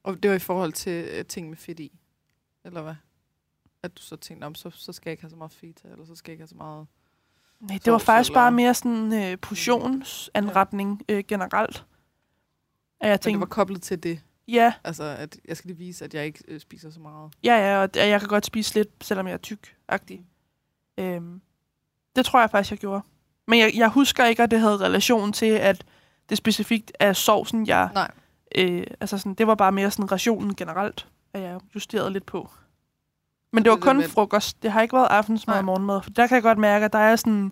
[0.07, 1.99] Og det var i forhold til øh, ting med fedt i,
[2.65, 2.95] eller hvad?
[3.83, 6.05] At du så tænkte, om så, så skal jeg ikke have så meget feta, eller
[6.05, 6.87] så skal jeg ikke have så meget...
[7.59, 11.85] Nej, det var faktisk eller- bare mere sådan øh, portionsanretning øh, generelt.
[12.99, 14.21] At jeg Men det tænkte, var koblet til det.
[14.47, 17.33] ja, Altså, at jeg skal lige vise, at jeg ikke øh, spiser så meget.
[17.43, 20.25] ja, ja, og jeg kan godt spise lidt, selvom jeg er tyk-agtig.
[20.97, 21.41] Øhm,
[22.15, 23.01] det tror jeg faktisk, jeg gjorde.
[23.47, 25.85] Men jeg, jeg husker ikke, at det havde relation til, at
[26.29, 27.89] det specifikt er sovsen, jeg...
[27.93, 28.11] Nej.
[28.55, 32.49] Øh, altså sådan, det var bare mere sådan rationen generelt, at jeg justerede lidt på.
[33.53, 34.63] Men det var det kun frokost.
[34.63, 35.59] Det har ikke været aftensmad Nej.
[35.59, 36.01] og morgenmad.
[36.01, 37.51] For der kan jeg godt mærke, at der er sådan...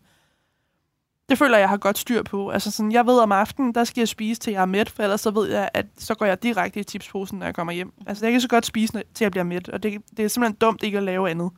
[1.30, 2.50] Det føler jeg, har godt styr på.
[2.50, 5.04] Altså sådan, jeg ved om aftenen, der skal jeg spise, til jeg er mæt, for
[5.04, 7.94] ellers så ved jeg, at så går jeg direkte i tipsposen, når jeg kommer hjem.
[8.08, 10.58] Altså, jeg kan så godt spise, til jeg bliver mæt, og det, det er simpelthen
[10.58, 11.52] dumt ikke at lave andet.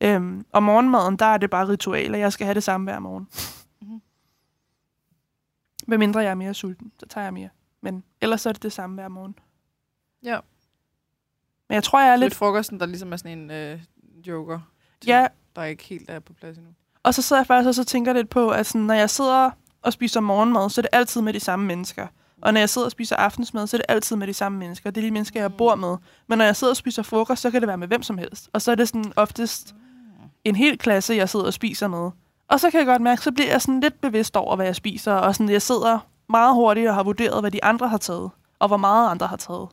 [0.00, 2.98] Øhm, og morgenmaden, der er det bare ritual, at jeg skal have det samme hver
[2.98, 3.28] morgen.
[3.82, 4.02] Mhm.
[5.86, 7.48] Hvad mindre jeg er mere sulten, så tager jeg mere.
[7.82, 9.34] Men ellers så er det det samme hver morgen.
[10.22, 10.38] Ja.
[11.68, 12.24] Men jeg tror, jeg er lidt...
[12.24, 13.80] lidt frokosten, der ligesom er sådan en øh,
[14.26, 14.58] joker,
[15.06, 15.26] Ja,
[15.56, 16.72] der ikke helt er på plads endnu.
[17.02, 19.50] og så sidder jeg faktisk også og tænker lidt på, at sådan, når jeg sidder
[19.82, 22.06] og spiser morgenmad, så er det altid med de samme mennesker.
[22.40, 24.90] Og når jeg sidder og spiser aftensmad, så er det altid med de samme mennesker.
[24.90, 25.96] Det er de mennesker, jeg bor med.
[26.26, 28.50] Men når jeg sidder og spiser frokost, så kan det være med hvem som helst.
[28.52, 29.74] Og så er det sådan oftest
[30.44, 32.10] en hel klasse, jeg sidder og spiser med.
[32.48, 34.76] Og så kan jeg godt mærke, så bliver jeg sådan lidt bevidst over, hvad jeg
[34.76, 35.12] spiser.
[35.12, 35.98] Og sådan, jeg sidder
[36.32, 38.30] meget hurtigt og har vurderet, hvad de andre har taget.
[38.58, 39.68] Og hvor meget andre har taget.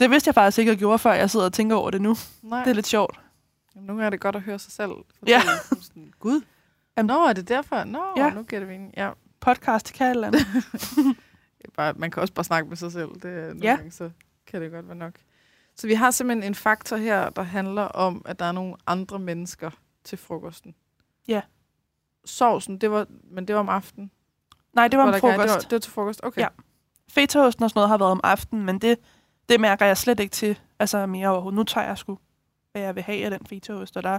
[0.00, 2.16] Det vidste jeg faktisk ikke, jeg gjorde, før jeg sidder og tænker over det nu.
[2.42, 2.64] Nej.
[2.64, 3.20] Det er lidt sjovt.
[3.74, 4.90] Jamen, nogle gange er det godt at høre sig selv.
[5.26, 5.42] Ja.
[5.82, 6.40] Sådan, Gud.
[7.04, 7.84] Nå, er det derfor?
[7.84, 8.30] Nå, Ja.
[8.30, 8.94] nu giver det mening.
[8.96, 9.10] Ja.
[9.40, 10.46] Podcast til kan eller andet.
[11.76, 13.08] bare, man kan også bare snakke med sig selv.
[13.08, 13.74] Det, er nogle Ja.
[13.76, 14.10] gange, så
[14.46, 15.12] kan det godt være nok.
[15.76, 19.18] Så vi har simpelthen en faktor her, der handler om, at der er nogle andre
[19.18, 19.70] mennesker
[20.04, 20.74] til frokosten.
[21.28, 21.40] Ja.
[22.24, 24.10] Sovsen, det var, men det var om aftenen.
[24.72, 25.70] Nej, det var en ikke- Det var, frokost.
[25.70, 26.40] det var til frokost, okay.
[26.40, 26.48] Ja.
[27.08, 28.98] Fetaosten og sådan noget har været om aftenen, men det,
[29.48, 30.58] det mærker jeg slet ikke til.
[30.78, 31.56] Altså mere overhovedet.
[31.56, 32.18] Nu tager jeg sgu,
[32.72, 34.18] hvad jeg vil have af den fetaost, og der,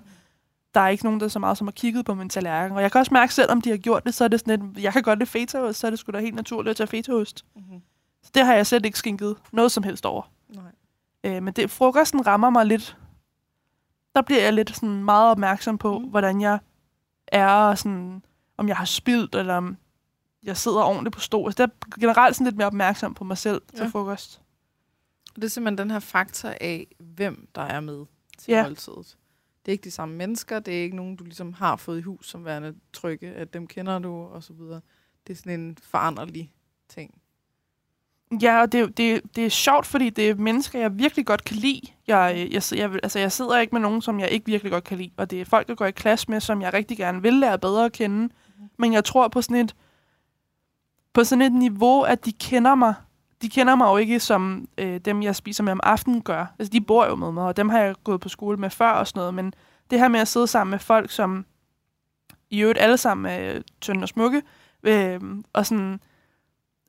[0.73, 2.77] der er ikke nogen, der så meget som har kigget på min tallerken.
[2.77, 4.83] Og jeg kan også mærke, selvom de har gjort det, så er det sådan lidt,
[4.83, 7.45] jeg kan godt lide fetaost, så er det sgu da helt naturligt at tage fetaost.
[7.55, 7.81] Mm-hmm.
[8.23, 10.31] Så det har jeg slet ikke skænket noget som helst over.
[10.49, 10.63] Nej.
[11.23, 12.97] Øh, men det, frokosten rammer mig lidt.
[14.15, 16.05] Der bliver jeg lidt sådan meget opmærksom på, mm.
[16.05, 16.59] hvordan jeg
[17.27, 18.21] er, og sådan,
[18.57, 19.77] om jeg har spildt, eller om
[20.43, 21.47] jeg sidder ordentligt på stol.
[21.47, 23.87] Altså, der er generelt sådan lidt mere opmærksom på mig selv til Ja.
[23.87, 24.41] frokost.
[25.35, 28.05] Det er simpelthen den her faktor af, hvem der er med
[28.37, 28.63] til Ja.
[28.63, 29.17] måltidet.
[29.65, 32.01] Det er ikke de samme mennesker, det er ikke nogen, du ligesom har fået i
[32.01, 34.81] hus som værende trygge, at dem kender du, og så videre.
[35.27, 36.51] Det er sådan en foranderlig
[36.89, 37.21] ting.
[38.41, 41.55] Ja, og det, det, det er sjovt, fordi det er mennesker, jeg virkelig godt kan
[41.55, 41.81] lide.
[42.07, 44.83] Jeg, jeg, jeg, jeg, altså, jeg sidder ikke med nogen, som jeg ikke virkelig godt
[44.83, 45.11] kan lide.
[45.17, 47.59] Og det er folk, jeg går i klasse med, som jeg rigtig gerne vil lære
[47.59, 48.17] bedre at kende.
[48.17, 48.69] Mhm.
[48.79, 49.75] Men jeg tror på sådan et,
[51.13, 52.93] på sådan et niveau, at de kender mig.
[53.41, 56.45] De kender mig jo ikke som øh, dem, jeg spiser med om aftenen gør.
[56.59, 58.91] Altså, de bor jo med mig, og dem har jeg gået på skole med før
[58.91, 59.33] og sådan noget.
[59.33, 59.53] Men
[59.91, 61.45] det her med at sidde sammen med folk, som
[62.49, 64.41] i øvrigt alle sammen er øh, tynde og smukke,
[64.83, 65.19] øh,
[65.53, 65.99] og sådan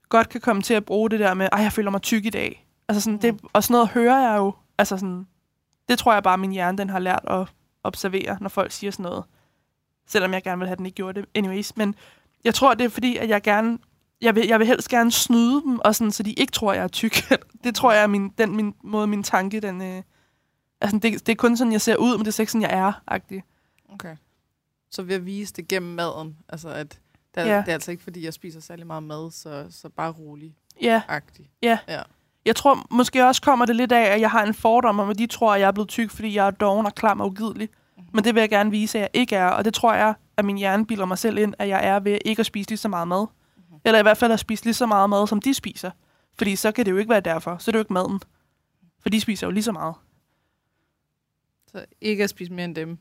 [0.09, 2.31] godt kan komme til at bruge det der med, ej, jeg føler mig tyk i
[2.31, 2.67] dag.
[2.89, 4.55] Altså sådan, det, og sådan noget hører jeg jo.
[4.79, 5.27] Altså sådan,
[5.89, 7.49] det tror jeg bare, min hjerne den har lært at
[7.85, 9.25] observere, når folk siger sådan noget.
[10.07, 11.29] Selvom jeg gerne vil have, den ikke gjorde det.
[11.35, 11.95] Anyways, men
[12.45, 13.79] jeg tror, det er fordi, at jeg gerne,
[14.23, 16.83] jeg vil, jeg vil helst gerne snyde dem, og sådan, så de ikke tror, jeg
[16.85, 17.17] er tyk.
[17.65, 19.83] det tror jeg er min, den min måde, min tanke, den...
[19.83, 20.03] Øh,
[20.81, 22.79] altså, det, det er kun sådan, jeg ser ud, men det er ikke sådan, jeg
[22.79, 23.43] er, agtig.
[23.93, 24.17] Okay.
[24.91, 26.99] Så ved at vise det gennem maden, altså at
[27.35, 27.59] det er, Ja.
[27.61, 31.51] det er altså ikke, fordi jeg spiser særlig meget mad, så, så bare rolig-agtig.
[31.63, 32.03] Ja, Ja.
[32.45, 35.19] Jeg tror måske også kommer det lidt af, at jeg har en fordom om, at
[35.19, 37.69] de tror, at jeg er blevet tyk, fordi jeg er doven og klam og ugidelig.
[37.97, 38.07] Mhm.
[38.13, 39.47] Men det vil jeg gerne vise, at jeg ikke er.
[39.47, 42.19] Og det tror jeg, at min hjerne bilder mig selv ind, at jeg er ved
[42.25, 43.27] ikke at spise lige så meget mad.
[43.85, 45.91] Eller i hvert fald at spise lige så meget mad, som de spiser.
[46.35, 47.59] Fordi så kan det jo ikke være derfor.
[47.59, 48.21] Så er det jo ikke maden.
[49.01, 49.95] For de spiser jo lige så meget.
[51.67, 52.99] Så ikke at spise mere end dem,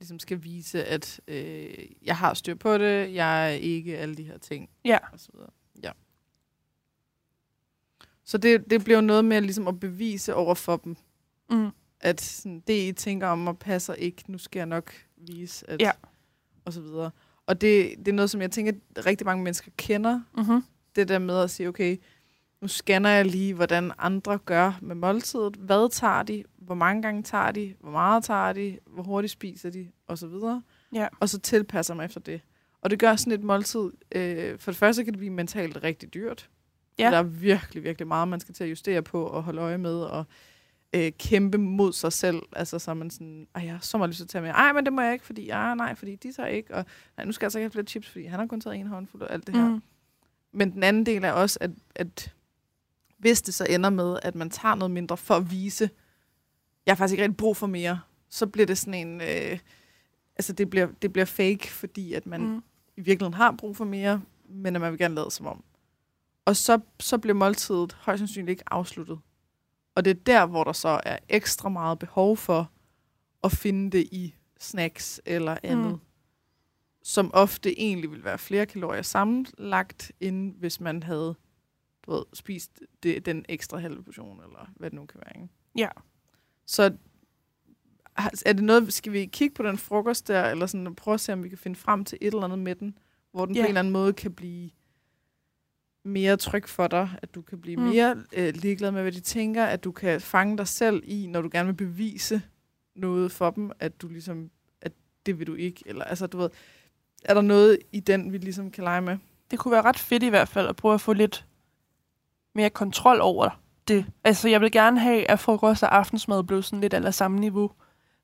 [0.00, 4.22] ligesom skal vise, at øh, jeg har styr på det, jeg er ikke alle de
[4.24, 4.98] her ting, Ja.
[5.12, 5.50] og så videre.
[5.82, 5.90] Ja.
[8.24, 10.96] Så det, det bliver jo noget med ligesom at bevise over for dem,
[11.50, 11.70] Mm.
[12.00, 14.24] at sådan, det, I tænker om mig, passer ikke.
[14.28, 15.80] Nu skal jeg nok vise, at...
[15.80, 15.90] Ja.
[16.64, 17.10] Og så videre.
[17.52, 20.20] Og det, det er noget, som jeg tænker, at rigtig mange mennesker kender.
[20.36, 20.64] Mm-hmm.
[20.96, 21.96] Det der med at sige, okay,
[22.60, 25.56] nu scanner jeg lige, hvordan andre gør med måltidet.
[25.56, 26.44] Hvad tager de?
[26.58, 27.74] Hvor mange gange tager de?
[27.80, 28.78] Hvor meget tager de?
[28.86, 29.88] Hvor hurtigt spiser de?
[30.06, 30.62] Og så videre.
[30.94, 31.08] Ja.
[31.20, 32.40] Og så tilpasser mig efter det.
[32.80, 33.90] Og det gør sådan et måltid.
[34.14, 36.50] Øh, for det første kan det blive mentalt rigtig dyrt.
[36.98, 37.10] Ja.
[37.10, 40.00] Der er virkelig, virkelig meget, man skal til at justere på og holde øje med.
[40.00, 40.24] Og øh,
[41.18, 42.42] kæmpe mod sig selv.
[42.52, 44.50] Altså, så er man sådan, ej, jeg har så meget lyst til at tage med.
[44.50, 46.74] Ej, men det må jeg ikke, fordi, ja, nej, fordi de tager ikke.
[46.74, 46.84] Og
[47.16, 48.86] nej, nu skal jeg altså ikke have flere chips, fordi han har kun taget en
[48.86, 49.68] håndfuld og alt det her.
[49.68, 49.82] Mm.
[50.52, 52.34] Men den anden del er også, at, at
[53.18, 55.90] hvis det så ender med, at man tager noget mindre for at vise,
[56.86, 59.58] jeg har faktisk ikke rigtig brug for mere, så bliver det sådan en, øh,
[60.36, 62.40] altså det bliver, det bliver fake, fordi at man.
[62.40, 62.62] Mm.
[62.96, 65.64] i virkeligheden har brug for mere, men at man vil gerne lade som om.
[66.44, 69.18] Og så, så bliver måltidet højst sandsynligt ikke afsluttet.
[69.94, 72.70] Og det er der, hvor der så er ekstra meget behov for
[73.44, 75.86] at finde det i snacks eller andet.
[75.86, 75.92] Mm.
[75.92, 76.00] Mm.
[77.02, 81.34] Som ofte egentlig vil være flere kalorier sammenlagt, end hvis man havde
[82.06, 85.42] du ved, spist det, den ekstra halve portion, eller hvad det nu kan være.
[85.42, 85.54] Ikke?
[85.78, 85.88] Ja.
[86.66, 86.94] Så
[88.46, 91.32] er det noget, skal vi kigge på den frokost der, eller sådan prøve at se,
[91.32, 92.98] om vi kan finde frem til et eller andet med den,
[93.32, 93.60] hvor den Ja.
[93.60, 94.70] på en eller anden måde kan blive
[96.04, 97.82] mere tryg for dig, at du kan blive Mm.
[97.82, 101.40] mere øh, ligeglad med, hvad de tænker, at du kan fange dig selv i, når
[101.42, 102.42] du gerne vil bevise
[102.96, 104.50] noget for dem, at du ligesom,
[104.82, 104.92] at
[105.26, 106.50] det vil du ikke, eller altså du ved,
[107.24, 109.16] er der noget i den, vi ligesom kan lege med?
[109.50, 111.46] Det kunne være ret fedt i hvert fald at prøve at få lidt
[112.54, 114.06] mere kontrol over det.
[114.24, 117.70] Altså, jeg vil gerne have, at frokost og aftensmad blev sådan lidt af samme niveau.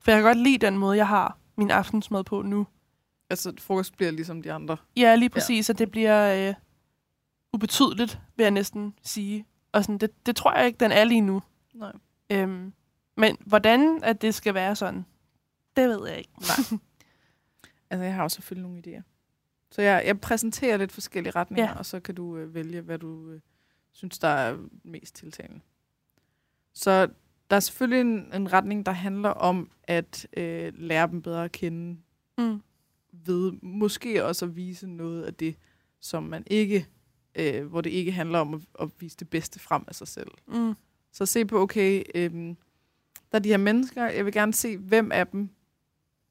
[0.00, 2.66] For jeg kan godt lide den måde, jeg har min aftensmad på nu.
[3.30, 4.76] Altså, frokost bliver ligesom de andre.
[4.96, 5.72] Ja, lige præcis, ja.
[5.72, 6.54] at det bliver øh,
[7.52, 9.46] ubetydeligt, vil jeg næsten sige.
[9.72, 11.42] Og sådan, det, det tror jeg ikke, den er lige nu.
[11.74, 11.92] Nej.
[12.32, 12.72] Øhm,
[13.16, 15.04] men hvordan at det skal være sådan,
[15.76, 16.30] det ved jeg ikke.
[16.40, 16.78] Nej.
[17.90, 19.02] altså, jeg har jo selvfølgelig nogle idéer.
[19.70, 21.78] Så jeg, jeg præsenterer lidt forskellige retninger, Ja.
[21.78, 23.40] og så kan du øh, vælge, hvad du øh,
[23.92, 25.60] synes, der er mest tiltalende.
[26.74, 27.08] Så
[27.50, 31.52] der er selvfølgelig en, en retning, der handler om at øh, lære dem bedre at
[31.52, 32.00] kende
[32.38, 32.62] Mm.
[33.12, 35.56] ved måske også at vise noget af det,
[36.00, 36.86] som man ikke
[37.38, 40.30] øh, hvor det ikke handler om at, at vise det bedste frem af sig selv.
[40.48, 40.74] Mm.
[41.12, 42.56] Så se på, okay, øhm,
[43.32, 45.50] der er de her mennesker, jeg vil gerne se, hvem af dem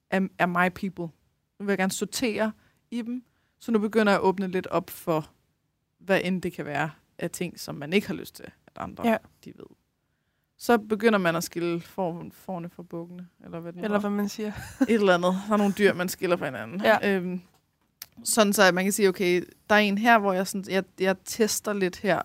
[0.10, 1.14] er, er my people.
[1.60, 2.52] Nu vil jeg gerne sortere
[2.92, 3.24] i dem,
[3.60, 5.30] så nu begynder jeg at åbne lidt op for,
[6.00, 9.08] hvad end det kan være af ting, som man ikke har lyst til, at andre
[9.08, 9.18] Ja.
[9.46, 9.66] de ved.
[10.58, 14.02] Så begynder man at skille for, forne fra bukkene, eller hvad det nu Eller er.
[14.02, 14.52] hvad man siger.
[14.82, 15.34] Et eller andet.
[15.48, 16.82] Der er nogle dyr, man skiller fra hinanden.
[16.82, 17.16] Ja.
[17.16, 17.42] Øhm,
[18.24, 20.84] sådan så at man kan sige, okay, der er en her, hvor jeg, sådan, jeg,
[21.00, 22.22] jeg tester lidt her,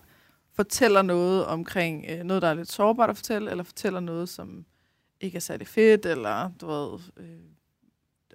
[0.55, 4.65] fortæller noget omkring øh, noget, der er lidt sårbart at fortælle, eller fortæller noget, som
[5.21, 6.99] ikke er særlig fedt, eller du ved...
[7.17, 7.39] Øh,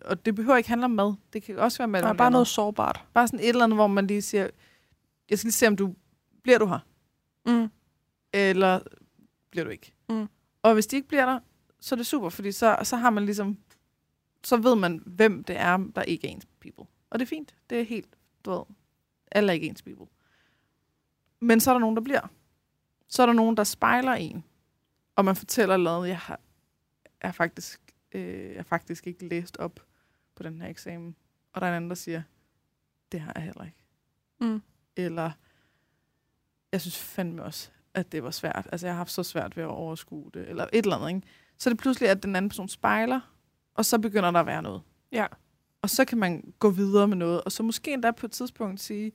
[0.05, 1.15] og det behøver ikke handle om mad.
[1.33, 3.05] Det kan også være med Der er bare noget sårbart.
[3.15, 4.49] Bare sådan et eller andet, hvor man lige siger,
[5.31, 5.95] jeg skal lige se, om du
[6.43, 6.79] bliver du her,
[7.47, 7.71] Mm.
[8.33, 8.81] eller
[9.51, 9.93] bliver du ikke.
[10.09, 10.29] Mm.
[10.63, 11.39] Og hvis de ikke bliver der,
[11.81, 13.59] så er det super, fordi så, så har man ligesom,
[14.45, 16.85] så ved man, hvem det er, der ikke er ens people.
[17.11, 17.55] Og det er fint.
[17.71, 18.63] Det er helt, du ved,
[19.33, 20.07] alle er ikke ens people.
[21.41, 22.29] Men så er der nogen, der bliver.
[23.09, 24.45] Så er der nogen, der spejler en.
[25.17, 26.41] Og man fortæller noget, jeg har
[27.21, 27.81] er faktisk,
[28.13, 29.81] øh, jeg faktisk ikke læst op
[30.35, 31.17] på den her eksamen.
[31.53, 32.23] Og der er en anden, der siger,
[33.13, 33.85] det har jeg heller ikke.
[34.41, 34.63] Mm.
[34.97, 35.31] Eller,
[36.73, 38.69] jeg synes fandme også, at det var svært.
[38.73, 41.29] Altså, jeg har haft så svært ved at overskue det, eller et eller andet, ikke?
[41.59, 43.21] Så er det pludselig, at den anden person spejler,
[43.75, 44.83] og så begynder der at være noget.
[45.13, 45.27] Ja.
[45.83, 48.81] Og så kan man gå videre med noget, og så måske endda på et tidspunkt
[48.81, 49.13] sige,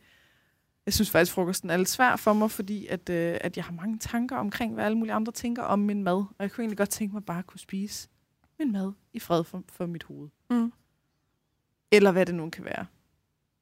[0.85, 3.73] jeg synes faktisk, frokosten er lidt svær for mig, fordi at, øh, at jeg har
[3.73, 6.13] mange tanker omkring, hvad alle mulige andre tænker om min mad.
[6.13, 8.09] Og jeg kunne egentlig godt tænke mig bare at kunne spise
[8.59, 10.29] min mad i fred for, for mit hoved.
[10.49, 10.73] Mm.
[11.91, 12.85] Eller hvad det nu kan være.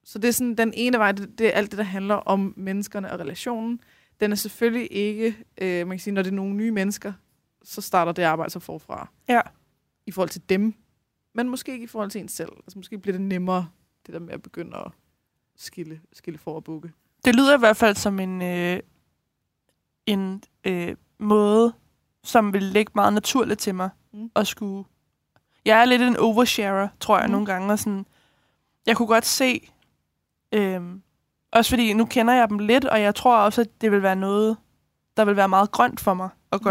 [0.04, 2.54] Så det er sådan, den ene vej, det, det er alt det, der handler om
[2.56, 3.80] menneskerne og relationen.
[4.20, 7.12] Den er selvfølgelig ikke, øh, man kan sige, når det er nogle nye mennesker,
[7.62, 9.08] så starter det arbejde så forfra.
[9.28, 9.40] Ja.
[10.06, 10.74] I forhold til dem.
[11.34, 12.52] Men måske ikke i forhold til en selv.
[12.56, 13.68] Altså måske bliver det nemmere,
[14.06, 14.90] det der med at begynde at
[15.56, 16.92] skille, skille for og bukke.
[17.24, 18.80] Det lyder i hvert fald som en, øh,
[20.06, 21.72] en øh, måde,
[22.24, 24.30] som vil ligge meget naturligt til mig Mm.
[24.36, 24.84] at skulle...
[25.64, 27.28] Jeg er lidt en oversharer, tror jeg, Mm.
[27.28, 27.32] mm.
[27.32, 27.72] nogle gange.
[27.72, 28.06] Og sådan,
[28.86, 29.70] jeg kunne godt se...
[30.52, 30.80] Øh,
[31.52, 34.16] også fordi nu kender jeg dem lidt, og jeg tror også, at det vil være
[34.16, 34.56] noget,
[35.16, 36.64] der vil være meget grønt for mig at Mm.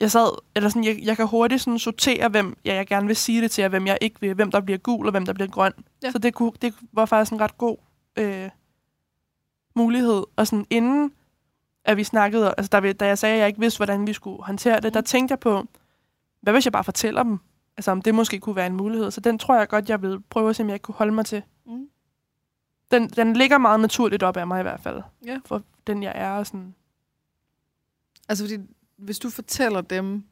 [0.00, 3.16] Jeg sad, eller sådan, jeg, jeg kan hurtigt sådan sortere, hvem jeg, jeg gerne vil
[3.16, 5.32] sige det til, og hvem jeg ikke vil, hvem der bliver gul, og hvem der
[5.32, 5.72] bliver grøn.
[6.02, 6.10] Ja.
[6.10, 7.76] Så det, kunne, det var faktisk en ret god
[8.16, 8.50] øh,
[9.74, 10.22] mulighed.
[10.36, 11.12] Og sådan inden,
[11.84, 14.12] at vi snakkede, altså der, vi- da jeg sagde, at jeg ikke vidste, hvordan vi
[14.12, 14.92] skulle håndtere det, Mm.
[14.92, 15.66] der tænkte jeg på,
[16.40, 17.38] hvad hvis jeg bare fortæller dem?
[17.76, 19.10] Altså om det måske kunne være en mulighed.
[19.10, 21.26] Så den tror jeg godt, jeg vil prøve at se, om jeg kunne holde mig
[21.26, 21.42] til.
[21.66, 21.88] Mm.
[22.90, 25.02] Den, den ligger meget naturligt op af mig i hvert fald.
[25.26, 25.40] Ja.
[25.44, 26.30] For den jeg er.
[26.30, 26.74] Og sådan.
[28.28, 28.56] Altså fordi,
[28.96, 30.24] hvis du fortæller dem,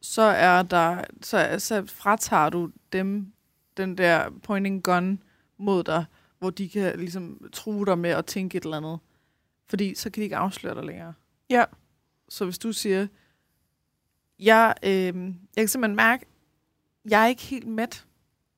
[0.00, 3.32] så er der, så, så fratager du dem
[3.76, 5.22] den der pointing gun
[5.56, 6.04] mod dig,
[6.38, 8.98] hvor de kan ligesom true dig med at tænke et eller andet.
[9.66, 11.14] Fordi så kan de ikke afsløre dig længere.
[11.50, 11.64] Ja.
[12.28, 13.06] Så hvis du siger,
[14.38, 16.26] jeg, øh, jeg kan simpelthen mærke,
[17.10, 18.06] jeg er ikke helt mæt,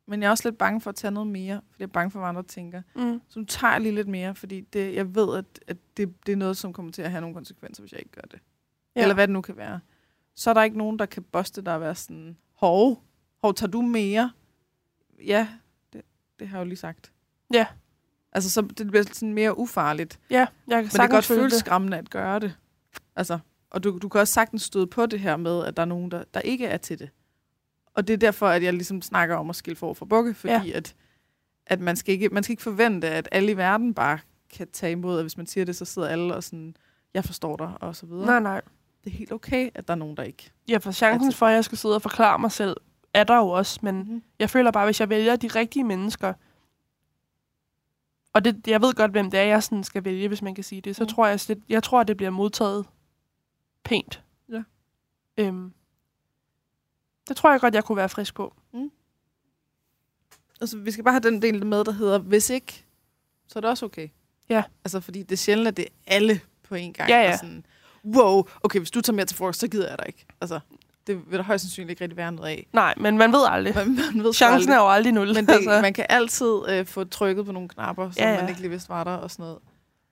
[0.06, 2.10] men jeg er også lidt bange for at tage noget mere, fordi jeg er bange
[2.10, 2.82] for, hvad andre tænker.
[2.96, 3.20] Mm.
[3.28, 6.32] Så nu tager jeg lige lidt mere, fordi det, jeg ved, at, at det, det
[6.32, 8.40] er noget, som kommer til at have nogle konsekvenser, hvis jeg ikke gør det.
[8.96, 9.02] Ja.
[9.02, 9.80] Eller hvad det nu kan være.
[10.34, 13.02] Så er der ikke nogen, der kan boste dig og være sådan, hov,
[13.42, 14.32] hov, tager du mere?
[15.26, 15.48] Ja,
[15.92, 16.02] det,
[16.38, 17.12] det har jeg jo lige sagt.
[17.52, 17.66] Ja.
[18.32, 20.20] Altså, så det bliver sådan mere ufarligt.
[20.30, 22.56] Ja, jeg kan Men det kan godt føle føles skræmmende at gøre det.
[23.16, 23.38] Altså,
[23.70, 26.10] og du, du kan også sagtens støde på det her med, at der er nogen,
[26.10, 27.10] der, der ikke er til det.
[27.94, 30.68] Og det er derfor, at jeg ligesom snakker om at skille for for bukke, fordi
[30.68, 30.76] ja.
[30.76, 30.94] at,
[31.66, 34.18] at man, skal ikke, man skal ikke forvente, at alle i verden bare
[34.50, 36.76] kan tage imod, at hvis man siger det, så sidder alle og sådan,
[37.14, 38.26] jeg forstår dig, og så videre.
[38.26, 38.60] Nej, nej.
[39.04, 40.50] Det er helt okay, at der er nogen, der ikke.
[40.68, 42.76] Ja, for chancen for, at jeg skal sidde og forklare mig selv,
[43.14, 43.80] er der jo også.
[43.82, 44.22] Men Mm-hmm.
[44.38, 46.32] jeg føler bare, hvis jeg vælger de rigtige mennesker,
[48.32, 50.64] og det, jeg ved godt, hvem det er, jeg sådan skal vælge, hvis man kan
[50.64, 51.04] sige det, så Mm.
[51.04, 51.08] mm.
[51.14, 52.86] tror jeg, slet, jeg tror, at det bliver modtaget
[53.84, 54.22] pænt.
[54.52, 54.62] Ja.
[55.36, 55.72] Øhm,
[57.28, 58.54] det tror jeg godt, jeg kunne være frisk på.
[60.60, 62.84] Altså, vi skal bare have den del med, der hedder, hvis ikke,
[63.46, 64.08] så er det også okay.
[64.48, 64.62] Ja.
[64.84, 67.10] Altså, fordi det er sjældent, at det er alle på en gang.
[67.10, 67.32] Ja, ja.
[67.32, 67.66] er Sådan,
[68.04, 70.26] wow, okay, hvis du tager mere til frokost, så gider jeg dig ikke.
[70.40, 70.60] Altså,
[71.06, 72.66] det vil der højst sandsynligt ikke rigtig være noget af.
[72.72, 73.74] Nej, men man ved aldrig.
[73.74, 74.74] Man, man ved Chancen aldrig.
[74.74, 75.26] er jo aldrig nul.
[75.34, 75.80] Men det, altså.
[75.82, 78.70] man kan altid øh, få trykket på nogle knapper, som ja, Ja, man ikke lige
[78.70, 79.58] vidste var der og sådan noget.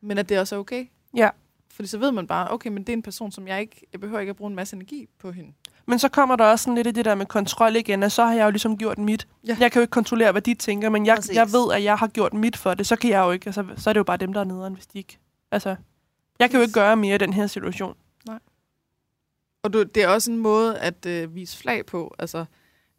[0.02, 0.86] Men at det også er okay.
[1.16, 1.28] Ja.
[1.74, 3.86] Fordi så ved man bare, okay, men det er en person, som jeg ikke...
[3.92, 5.52] Jeg behøver ikke at bruge en masse energi på hende.
[5.86, 8.24] Men så kommer der også sådan lidt i det der med kontrol igen, og så
[8.24, 9.28] har jeg jo ligesom gjort mit.
[9.46, 9.56] Ja.
[9.60, 11.36] Jeg kan jo ikke kontrollere, hvad de tænker, men jeg, Præcis.
[11.36, 12.86] jeg ved, at jeg har gjort mit for det.
[12.86, 14.74] Så kan jeg jo ikke, altså, så er det jo bare dem, der er nederen,
[14.74, 15.18] hvis de ikke...
[15.52, 15.76] Altså,
[16.38, 17.96] jeg kan jo ikke gøre mere i den her situation.
[19.62, 22.44] Og du, det er også en måde at øh, vise flag på, altså,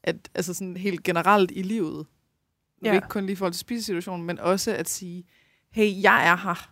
[0.03, 2.05] at, altså sådan helt generelt i livet.
[2.83, 2.93] Ja.
[2.93, 5.23] Ikke kun lige i forhold til spisesituationen, men også at sige,
[5.71, 6.71] hey, jeg er her.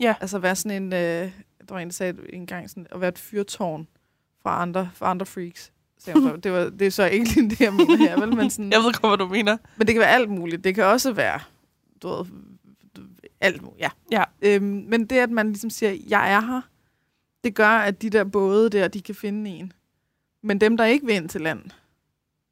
[0.00, 0.14] Ja.
[0.20, 0.98] Altså være sådan en, øh,
[1.68, 3.88] der var en, der sagde engang, sådan, at være et fyrtårn
[4.42, 5.72] fra andre, fra andre freaks.
[5.98, 8.36] Så, det, var, det er så ikke lige det, jeg mener her, vel?
[8.36, 9.56] Men, sådan, Jeg ved godt, hvad du mener.
[9.76, 10.64] men det kan være alt muligt.
[10.64, 11.40] Det kan også være,
[12.02, 12.26] du ved,
[13.44, 13.88] alt muligt, ja.
[14.12, 14.24] Ja.
[14.42, 16.60] Øhm, men det, at man ligesom siger, jeg er her,
[17.44, 19.72] det gør, at de der både der, de kan finde en.
[20.42, 21.62] Men dem, der ikke vil ind til land,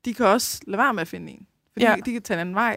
[0.05, 1.47] de kan også lade være med at finde en.
[1.73, 1.97] Fordi Ja.
[2.07, 2.77] de kan tage en anden vej.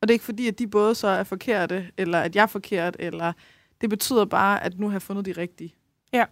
[0.00, 2.46] Og det er ikke fordi, at de både så er forkerte, eller at jeg er
[2.46, 3.32] forkert, eller
[3.80, 5.74] det betyder bare, at nu har jeg fundet de rigtige.
[6.12, 6.24] Ja.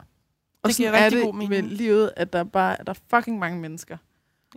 [0.62, 1.50] Og Det giver sådan er rigtig det god mening.
[1.50, 3.96] med livet, at der bare der er fucking mange mennesker.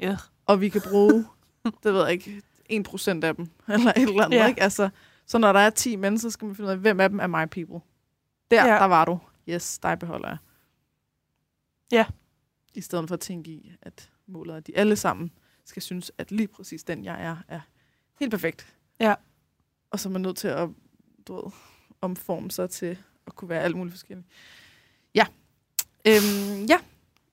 [0.01, 0.17] Ja.
[0.45, 1.25] Og vi kan bruge,
[1.83, 2.41] det ved jeg ikke,
[2.71, 4.47] 1% af dem, eller et eller andet, ja.
[4.47, 4.61] ikke?
[4.61, 4.89] Altså,
[5.25, 7.19] så når der er 10 mennesker, så skal man finde ud af, hvem af dem
[7.19, 7.79] er my people.
[8.51, 8.73] Der, Ja.
[8.73, 9.19] der var du.
[9.49, 10.37] Yes, dig beholder jeg.
[11.91, 12.05] Ja.
[12.73, 15.31] I stedet for at tænke i, at målet er, at de alle sammen
[15.65, 17.59] skal synes, at lige præcis den, jeg er, er
[18.19, 18.75] helt perfekt.
[18.99, 19.15] Ja.
[19.91, 20.69] Og så er man nødt til at
[21.27, 21.51] du ved,
[22.01, 22.97] omforme sig til
[23.27, 24.27] at kunne være alt muligt forskelligt.
[25.15, 25.25] Ja.
[26.07, 26.77] Øhm, ja.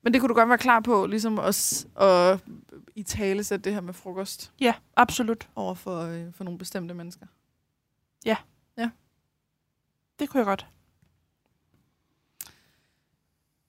[0.01, 2.39] Men det kunne du godt være klar på, ligesom os at
[2.95, 5.49] i tale sætte det her med frokost Ja, absolut.
[5.55, 7.25] over for, øh, for nogle bestemte mennesker.
[10.19, 10.65] Det kunne jeg godt.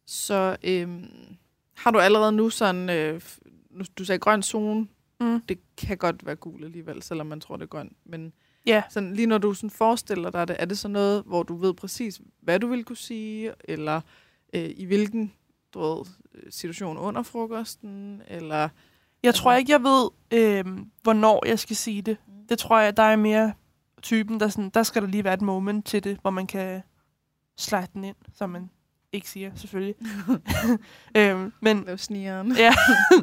[0.06, 1.36] Så øhm,
[1.74, 3.20] har du allerede nu sådan, øh,
[3.98, 4.88] du sagde grøn zone,
[5.20, 5.40] Mm.
[5.40, 7.92] det kan godt være gul alligevel, selvom man tror, det er grøn.
[8.04, 8.32] Men
[8.66, 8.82] Ja.
[8.90, 11.74] sådan, lige når du sådan forestiller dig det, er det så noget, hvor du ved
[11.74, 14.00] præcis, hvad du vil kunne sige, eller
[14.54, 15.32] øh, i hvilken
[15.74, 18.56] du ved, øh, situation under frokosten, eller...
[18.56, 18.68] Jeg
[19.24, 22.16] Altså- tror ikke, jeg ved, øh, hvornår jeg skal sige det.
[22.26, 22.46] Mm.
[22.48, 23.52] Det tror jeg, der er mere
[24.02, 26.82] typen, der, sådan, der skal der lige være et moment til det, hvor man kan
[27.56, 28.70] slide den ind, som man
[29.12, 29.94] ikke siger, selvfølgelig.
[31.16, 31.88] øhm, men,
[32.56, 32.74] ja.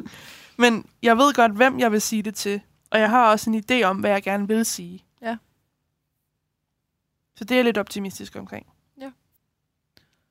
[0.62, 2.60] men jeg ved godt, hvem jeg vil sige det til.
[2.90, 5.04] Og jeg har også en idé om, hvad jeg gerne vil sige.
[5.22, 5.36] Ja.
[7.34, 8.66] Så det er jeg lidt optimistisk omkring.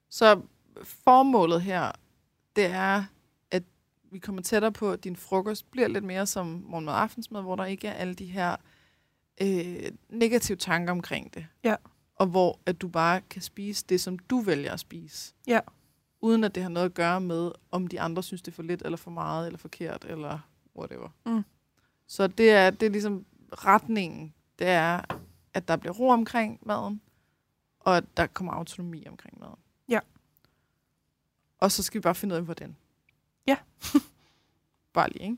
[0.10, 0.42] Så
[0.84, 1.92] formålet her,
[2.56, 3.04] det er,
[3.52, 3.64] at
[4.12, 7.56] vi kommer tættere på, at din frokost bliver lidt mere som morgenmad og aftensmad, hvor
[7.56, 8.56] der ikke er alle de her
[9.42, 11.48] øh, negative tanker omkring det.
[11.64, 11.76] Ja.
[12.16, 15.34] Og hvor at du bare kan spise det, som du vælger at spise.
[15.48, 15.60] Ja.
[16.22, 18.64] Uden at det har noget at gøre med, om de andre synes, det er for
[18.64, 20.40] lidt, eller for meget, eller forkert, eller
[20.78, 21.10] whatever.
[21.26, 21.44] Mm.
[22.08, 24.34] Så det er, det er ligesom retningen.
[24.60, 25.02] Det er,
[25.54, 27.02] at der bliver ro omkring maden,
[27.80, 29.60] og at der kommer autonomi omkring maden.
[29.90, 30.00] Ja.
[31.60, 32.76] Og så skal vi bare finde ud af, hvordan.
[33.48, 33.58] Ja.
[34.94, 35.38] bare lige, ikke?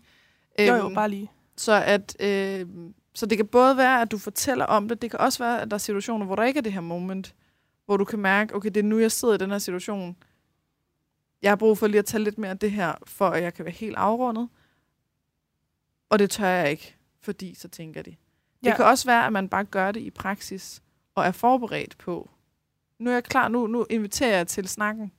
[0.71, 1.31] Jo, jo, Øhm, bare lige.
[1.55, 2.67] Så, at, øh,
[3.13, 5.71] så det kan både være, at du fortæller om det, det kan også være, at
[5.71, 7.35] der er situationer, hvor der ikke er det her moment,
[7.85, 10.15] hvor du kan mærke, okay, det er nu, jeg sidder i den her situation.
[11.41, 13.53] Jeg har brug for lige at tage lidt mere af det her, for at jeg
[13.53, 14.49] kan være helt afrundet.
[16.09, 18.09] Og det tør jeg ikke, fordi så tænker de.
[18.09, 18.75] Det Ja.
[18.75, 20.81] kan også være, at man bare gør det i praksis,
[21.15, 22.29] og er forberedt på.
[22.99, 25.11] Nu er jeg klar, nu, nu inviterer jeg til snakken.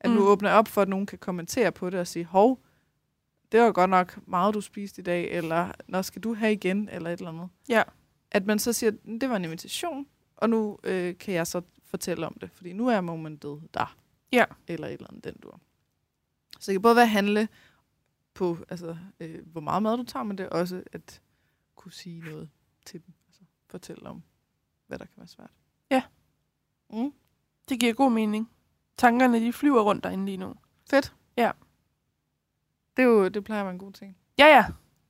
[0.00, 0.26] At nu Mm.
[0.26, 2.60] åbner jeg op for, at nogen kan kommentere på det og sige, hov,
[3.54, 6.88] det var godt nok meget, du spiste i dag, eller når skal du have igen,
[6.88, 7.48] eller et eller andet.
[7.68, 7.82] Ja.
[8.30, 8.90] At man så siger,
[9.20, 12.88] det var en invitation, og nu øh, kan jeg så fortælle om det, fordi nu
[12.88, 13.96] er momentet der.
[14.32, 14.44] Ja.
[14.66, 15.60] Eller et eller andet, den dur.
[16.60, 17.48] Så det kan både være handle
[18.34, 21.20] på, altså, øh, hvor meget mad du tager, men det er også at
[21.74, 22.50] kunne sige noget
[22.86, 23.14] til dem.
[23.26, 24.22] Altså fortælle om,
[24.86, 25.50] hvad der kan være svært.
[25.90, 26.02] Ja.
[26.90, 27.12] Mm.
[27.68, 28.50] Det giver god mening.
[28.96, 30.54] Tankerne, de flyver rundt derinde lige nu.
[30.90, 31.14] Fedt.
[31.36, 31.50] Ja.
[32.96, 34.16] Det, er jo, det plejer at være en god ting.
[34.38, 34.66] Ja, ja.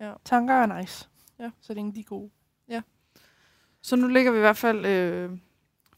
[0.07, 0.15] Ja.
[0.25, 1.09] Tanker er nice.
[1.39, 1.51] Ja.
[1.61, 2.31] Så længe de er gode.
[3.85, 5.39] Så nu lægger vi i hvert fald øh,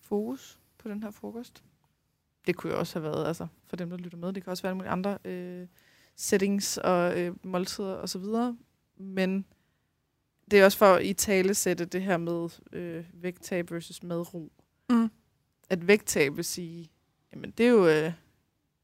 [0.00, 1.64] fokus på den her frokost.
[2.46, 4.62] Det kunne jo også have været, altså for dem, der lytter med, det kan også
[4.62, 5.66] være mulige andre øh,
[6.16, 8.56] settings og øh, måltider og så videre.
[8.96, 9.46] Men
[10.50, 14.52] det er også for at i tale sætte det her med øh, vægttab versus madro.
[14.90, 15.10] Mm.
[15.70, 16.90] At vægttab vil sige,
[17.32, 18.12] jamen det er jo, øh,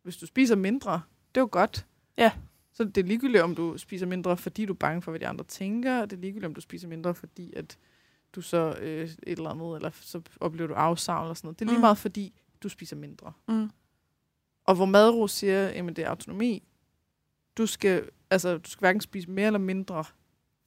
[0.03, 1.03] hvis du spiser mindre,
[1.35, 1.87] det er jo godt.
[2.19, 2.33] Ja.
[2.73, 5.27] Så det er ligegyldigt, om du spiser mindre, fordi du er bange for, hvad de
[5.29, 6.01] andre tænker.
[6.03, 7.79] og Det er ligegyldigt, om du spiser mindre, fordi at
[8.33, 11.59] du så øh, et eller andet, eller så oplever du afsavn eller sådan noget.
[11.59, 11.81] Det er lige Mm.
[11.81, 13.33] meget, fordi du spiser mindre.
[13.49, 13.71] Mm.
[14.65, 16.63] Og hvor madro siger, at det er autonomi.
[17.59, 20.05] Du skal, altså, du skal hverken spise mere eller mindre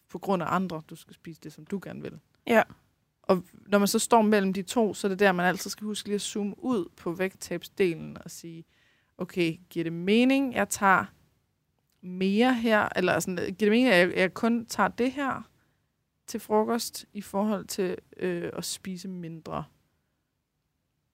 [0.10, 0.82] på grund af andre.
[0.90, 2.20] Du skal spise det, som du gerne vil.
[2.48, 2.64] Ja.
[3.24, 5.86] Og når man så står mellem de to, så er det der, man altid skal
[5.86, 8.66] huske lige at zoome ud på vægttabsdelen og sige,
[9.18, 11.06] okay, giver det mening, jeg tager
[12.06, 15.50] mere her, eller sådan, giver det mening, at jeg, jeg kun tager det her
[16.28, 19.64] til frokost i forhold til øh, at spise mindre?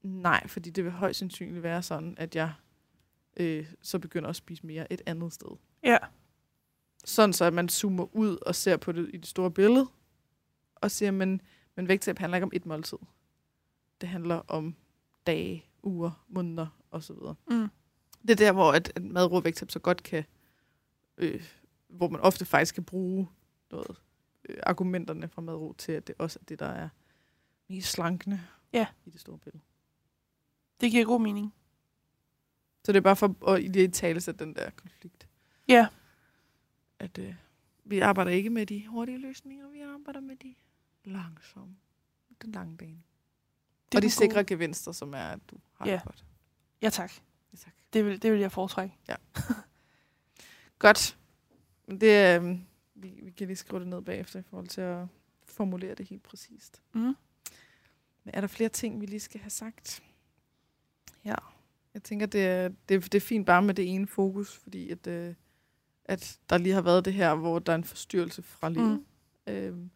[0.04, 2.54] Nej, fordi det vil højst sandsynligt være sådan, at jeg
[3.38, 5.58] øh, så begynder at spise mere et andet sted.
[5.84, 5.98] Ja.
[7.06, 9.88] Sådan så, at man zoomer ud og ser på det i det store billede,
[10.76, 11.42] og siger, men,
[11.76, 12.98] men vægttab handler ikke om et måltid.
[14.02, 14.76] det handler om
[15.28, 17.16] dage, uger, måneder osv.
[17.50, 17.68] Mm.
[18.22, 20.24] Det er der, hvor at, at og vægttab så godt kan,
[21.22, 21.44] øh,
[21.88, 23.28] hvor man ofte faktisk kan bruge
[23.72, 24.02] noget,
[24.50, 26.90] øh, argumenterne fra madro til, at det også er det, der er
[27.68, 28.42] mest slankende
[28.74, 28.88] Ja.
[29.06, 29.64] i det store billede.
[30.82, 31.54] Det giver god mening.
[32.84, 35.28] Så det er bare for at i det tale sig den der konflikt.
[35.68, 35.88] Ja.
[37.00, 37.36] At øh,
[37.84, 40.56] vi arbejder ikke med de hurtige løsninger, vi arbejder med de
[41.04, 41.76] langsomme.
[42.42, 43.02] Den lange bane.
[43.92, 45.94] Det og de sikre gode- gevinster, som er, at du har Ja.
[45.94, 46.26] det godt.
[46.82, 47.12] Ja, tak.
[47.54, 47.74] Ja, tak.
[47.94, 48.96] Det vil, det vil jeg foretrække.
[50.82, 51.18] Godt.
[51.88, 52.60] Det, øh,
[52.96, 55.06] vi, vi kan lige skrive det ned bagefter i forhold til at
[55.46, 56.82] formulere det helt præcist.
[56.94, 57.02] Mm.
[58.24, 60.04] Men er der flere ting, vi lige skal have sagt?
[61.26, 61.36] Ja.
[61.94, 65.08] Jeg tænker, det er, det, det er fint bare med det ene fokus, fordi at,
[65.08, 65.34] øh,
[66.06, 69.04] at der lige har været det her, hvor der er en forstyrrelse fra livet.
[69.48, 69.54] Mm.
[69.54, 69.92] Øhm,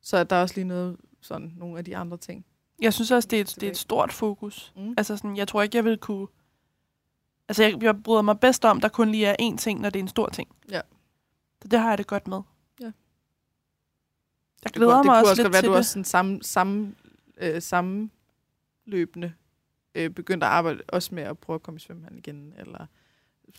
[0.00, 2.46] så er der også lige noget, sådan nogle af de andre ting.
[2.82, 4.72] Jeg synes også, det er, et, det er et stort fokus.
[4.76, 4.94] Mm.
[4.96, 6.26] Altså sådan, jeg tror ikke, jeg vil kunne...
[7.48, 9.98] Altså, jeg, jeg bryder mig bedst om, der kun lige er én ting, når det
[9.98, 10.48] er en stor ting.
[10.70, 10.80] Ja.
[11.62, 12.40] Så det har jeg det godt med.
[12.80, 12.84] Ja.
[12.84, 12.92] Jeg
[14.64, 15.78] Det glæder kunne- mig det kunne også også lidt godt være, til du det.
[15.78, 16.94] også sådan samme, samme,
[17.40, 19.32] øh, sammenløbende
[19.94, 22.86] øh, begyndte at arbejde også med at prøve at komme i svømmehallen igen, eller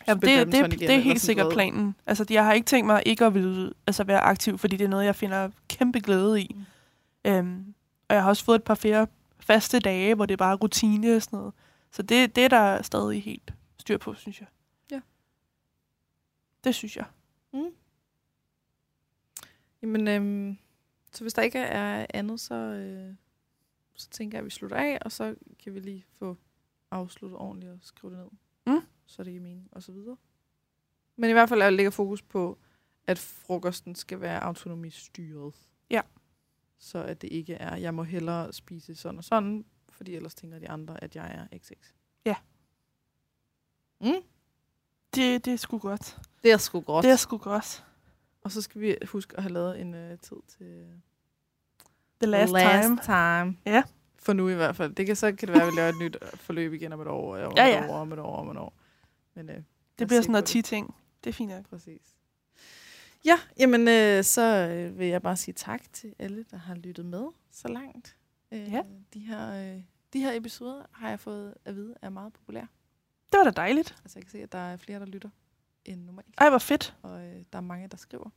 [0.08, 1.56] Ja, det, det, igen, det er helt sikkert noget.
[1.56, 1.96] planen.
[2.06, 4.90] Altså, jeg har ikke tænkt mig ikke at ville altså, være aktiv, fordi det er
[4.90, 6.56] noget, jeg finder kæmpe glæde i.
[7.26, 7.32] Mm.
[7.32, 7.74] Øhm,
[8.10, 9.08] og jeg har også fået et par flere
[9.40, 11.54] faste dage, hvor det er bare rutine og sådan noget.
[11.92, 13.54] Så det, det er der stadig helt
[13.90, 14.48] styr på, synes jeg.
[14.92, 15.02] Ja.
[16.64, 17.06] Det synes jeg.
[19.82, 20.58] Jamen, øhm,
[21.12, 23.16] så hvis der ikke er andet, så, øh,
[23.94, 26.38] så tænker jeg, at vi slutter af, og så kan vi lige få
[26.92, 28.30] afsluttet ordentligt og skrive det ned.
[28.76, 28.82] Mm.
[29.06, 30.18] Så det giver mening, og så videre.
[31.16, 32.60] Men i hvert fald er lægger fokus på,
[33.08, 35.56] at frokosten skal være autonomistyret.
[35.90, 36.02] Ja.
[36.78, 40.60] Så at det ikke er, jeg må hellere spise sådan og sådan, fordi ellers tænker
[40.60, 41.94] de andre, at jeg er XX.
[42.26, 42.36] Ja.
[44.02, 44.14] Mm?
[45.16, 46.18] Det, det er sgu godt.
[46.44, 47.04] Det er sgu godt.
[47.04, 47.86] Det er sgu godt.
[48.42, 50.86] Og så skal vi huske at have lavet en uh, tid til
[52.22, 52.98] The last, last time.
[53.04, 53.58] time.
[53.66, 53.84] Ja.
[54.20, 54.94] For nu i hvert fald.
[54.96, 57.08] Det kan så kan det være, at vi laver et nyt forløb igen om et
[57.08, 57.90] år, og om Ja, et ja.
[57.90, 58.74] år, om et år, om et år.
[59.34, 59.64] Men, øh, lad
[60.00, 60.50] Det bliver sådan noget det.
[60.50, 60.96] 10 ting.
[61.24, 61.70] Det er fint nok.
[61.70, 62.02] Præcis.
[63.26, 64.42] Ja, jamen øh, så
[64.72, 68.16] øh, vil jeg bare sige tak til alle, der har lyttet med så langt.
[68.52, 68.82] Øh, Ja.
[69.14, 69.82] De her, øh,
[70.14, 72.68] de her episoder har jeg fået at vide er meget populære.
[73.32, 73.96] Det var da dejligt.
[74.04, 75.30] Altså jeg kan se, at der er flere, der lytter
[75.86, 76.28] end normalt.
[76.38, 76.96] Ej, hvor fedt.
[77.02, 78.30] Og øh, der er mange, der skriver,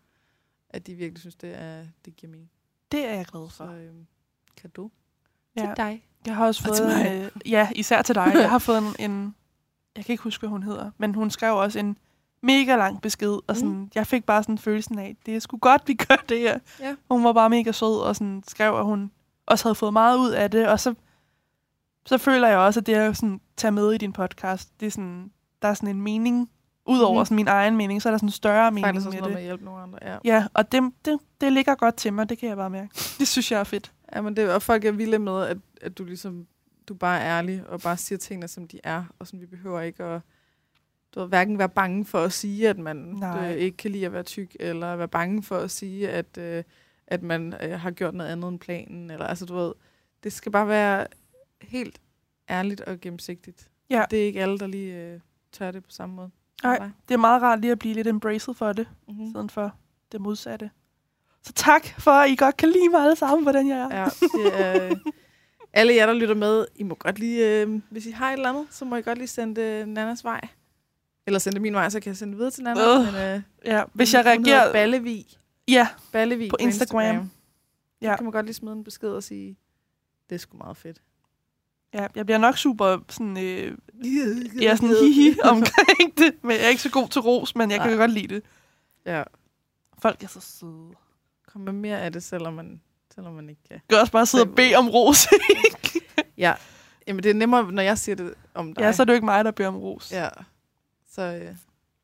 [0.71, 2.51] at de virkelig synes, det, er, det giver mening.
[2.93, 3.67] Det er jeg glad Så for.
[3.67, 3.91] øh,
[4.57, 4.91] kado
[5.57, 5.61] Ja.
[5.67, 6.07] til dig.
[6.27, 7.17] Jeg har også Og fået til mig.
[7.17, 8.33] en, øh, ja, især til dig.
[8.35, 9.35] Jeg har fået en, en,
[9.97, 11.99] jeg kan ikke huske, hvad hun hedder, men hun skrev også en
[12.41, 13.91] mega lang besked, og sådan, Mm.
[13.95, 16.59] jeg fik bare sådan følelsen af, det er sgu godt, vi gør det her.
[16.81, 16.97] Ja.
[17.11, 19.11] Hun var bare mega sød, og sådan skrev, at hun
[19.47, 20.95] også havde fået meget ud af det, og så,
[22.07, 24.91] så føler jeg også, at det at sådan, tage med i din podcast, det er
[24.91, 25.31] sådan,
[25.63, 26.51] der er sådan en mening,
[26.87, 27.25] udover mm.
[27.25, 29.29] sådan min egen mening, så er der sådan en større mening Faktisk med det.
[29.29, 29.99] med at hjælpe nogle andre.
[30.03, 30.19] Ja.
[30.25, 32.91] Ja, og det, det, det ligger godt til mig, det kan jeg bare mærke.
[33.19, 33.93] Det synes jeg er fedt.
[34.15, 36.47] Ja, men det, og folk er vilde med, at, at du ligesom,
[36.89, 39.81] du bare er ærlig, og bare siger tingene, som de er, og sådan, vi behøver
[39.81, 40.21] ikke at,
[41.15, 44.13] du ved, hverken være bange for at sige, at man øh, ikke kan lide at
[44.13, 46.65] være tyk, eller være bange for at sige, at, øh,
[47.07, 49.73] at man øh, har gjort noget andet end planen, eller altså, du ved,
[50.25, 51.07] det skal bare være
[51.69, 52.01] helt
[52.51, 53.71] ærligt og gennemsigtigt.
[53.91, 54.05] Ja.
[54.11, 55.21] Det er ikke alle, der lige øh,
[55.53, 56.31] tør det på samme måde.
[56.63, 56.91] Nej.
[57.09, 58.89] Det er meget rart lige at blive lidt embraced for det.
[59.09, 59.31] Mm-hmm.
[59.31, 59.75] stedet for
[60.13, 60.71] det modsatte.
[61.43, 64.01] Så tak for, at I godt kan lide mig alle sammen, hvordan jeg er.
[64.01, 64.95] Ja, det er,
[65.73, 68.49] alle jer, der lytter med, I må godt lige, øh, hvis I har et eller
[68.49, 70.41] andet, så må I godt lige sende det Nannas vej.
[71.27, 72.99] Eller sende min vej, så kan jeg sende det videre til Nana.
[72.99, 74.73] Øh, Men, øh, Ja, hvis jeg reagerer...
[74.73, 75.27] Ballevig.
[75.69, 77.01] Ja, Ballevig På Instagram.
[77.01, 77.23] Ja.
[78.03, 78.13] Ja.
[78.13, 79.57] Så kan man godt lige smide en besked og sige,
[80.29, 81.03] det er sgu meget fedt.
[81.95, 83.37] Ja, jeg bliver nok super sådan...
[83.39, 83.77] Øh,
[84.61, 87.71] jeg er sådan hihi omkring det, men jeg er ikke så god til ros, men
[87.71, 87.97] jeg kan Nej.
[87.97, 88.43] godt lide det.
[89.07, 89.23] Ja,
[89.99, 90.91] Folk er så søde.
[91.53, 92.81] kom med mere af det, selvom man,
[93.15, 93.81] selvom man ikke kan.
[93.91, 95.27] Kan også bare sidde og bede om ros.
[96.39, 96.55] Ja,
[97.07, 98.83] Jamen, det er nemmere, når jeg siger det om dig.
[98.83, 100.13] ja, så er det jo ikke mig, der beder om ros.
[100.13, 100.29] Ja,
[101.11, 101.55] så, øh,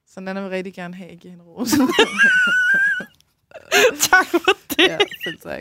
[0.07, 1.71] så Nana vil rigtig gerne have, at jeg giver hende ros.
[4.11, 4.39] tak for
[4.71, 4.79] det.
[4.89, 5.61] ja, selv tak.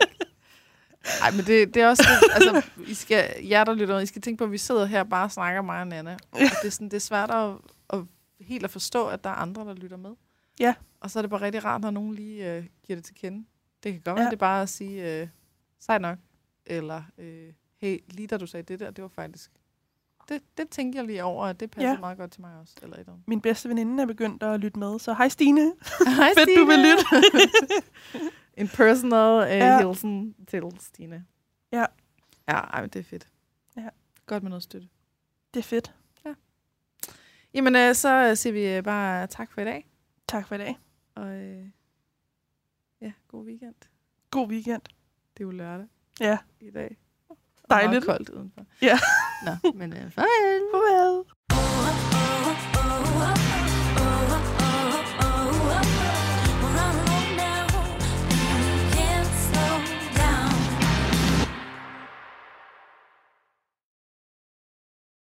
[1.22, 4.22] Ej, men det, det er også det, altså, I skal, jer der lytter I skal
[4.22, 6.16] tænke på, at vi sidder her og bare snakker mig og Nana.
[6.32, 7.50] Og det, er sådan, det er svært at,
[7.90, 8.04] at
[8.40, 10.10] helt at forstå, at der er andre, der lytter med.
[10.60, 10.74] Ja.
[11.00, 13.44] Og så er det bare rigtig rart, når nogen lige øh, giver det til kende.
[13.82, 14.30] Det kan godt være, Ja.
[14.30, 15.28] det er bare at sige, øh,
[15.80, 16.18] sej nok,
[16.66, 19.50] eller øh, hey, lige da du sagde det der, det var faktisk...
[20.28, 21.98] Det, det tænker jeg lige over, at det passer Ja.
[21.98, 22.74] meget godt til mig også.
[22.82, 23.06] Eller et.
[23.26, 25.60] Min bedste veninde er begyndt at lytte med, så hej Stine.
[26.16, 27.04] Hej, Fedt, du vil lytte.
[28.60, 29.66] en personal uh, Ja.
[29.66, 29.86] ja.
[29.86, 31.24] hilsen til Stine.
[31.72, 31.84] Ja.
[32.48, 33.28] Ja, ej, men det er fedt.
[33.76, 33.88] Ja.
[34.26, 34.88] godt med noget støtte.
[35.54, 35.94] Det er fedt.
[37.54, 39.86] Jamen, øh, så øh, siger vi øh, bare tak for i dag.
[40.28, 40.78] Tak for i dag.
[41.14, 41.66] Og øh,
[43.00, 43.74] ja, god weekend.
[44.30, 44.82] God weekend.
[45.36, 45.86] Det er jo lørdag
[46.20, 46.96] Ja, i dag.
[47.28, 47.36] Og
[47.70, 47.90] dejligt.
[48.06, 48.66] Meget koldt udenfor.
[48.82, 48.98] Ja.
[49.44, 50.62] Nå, men øh, farvel.
[50.72, 51.24] Farvel.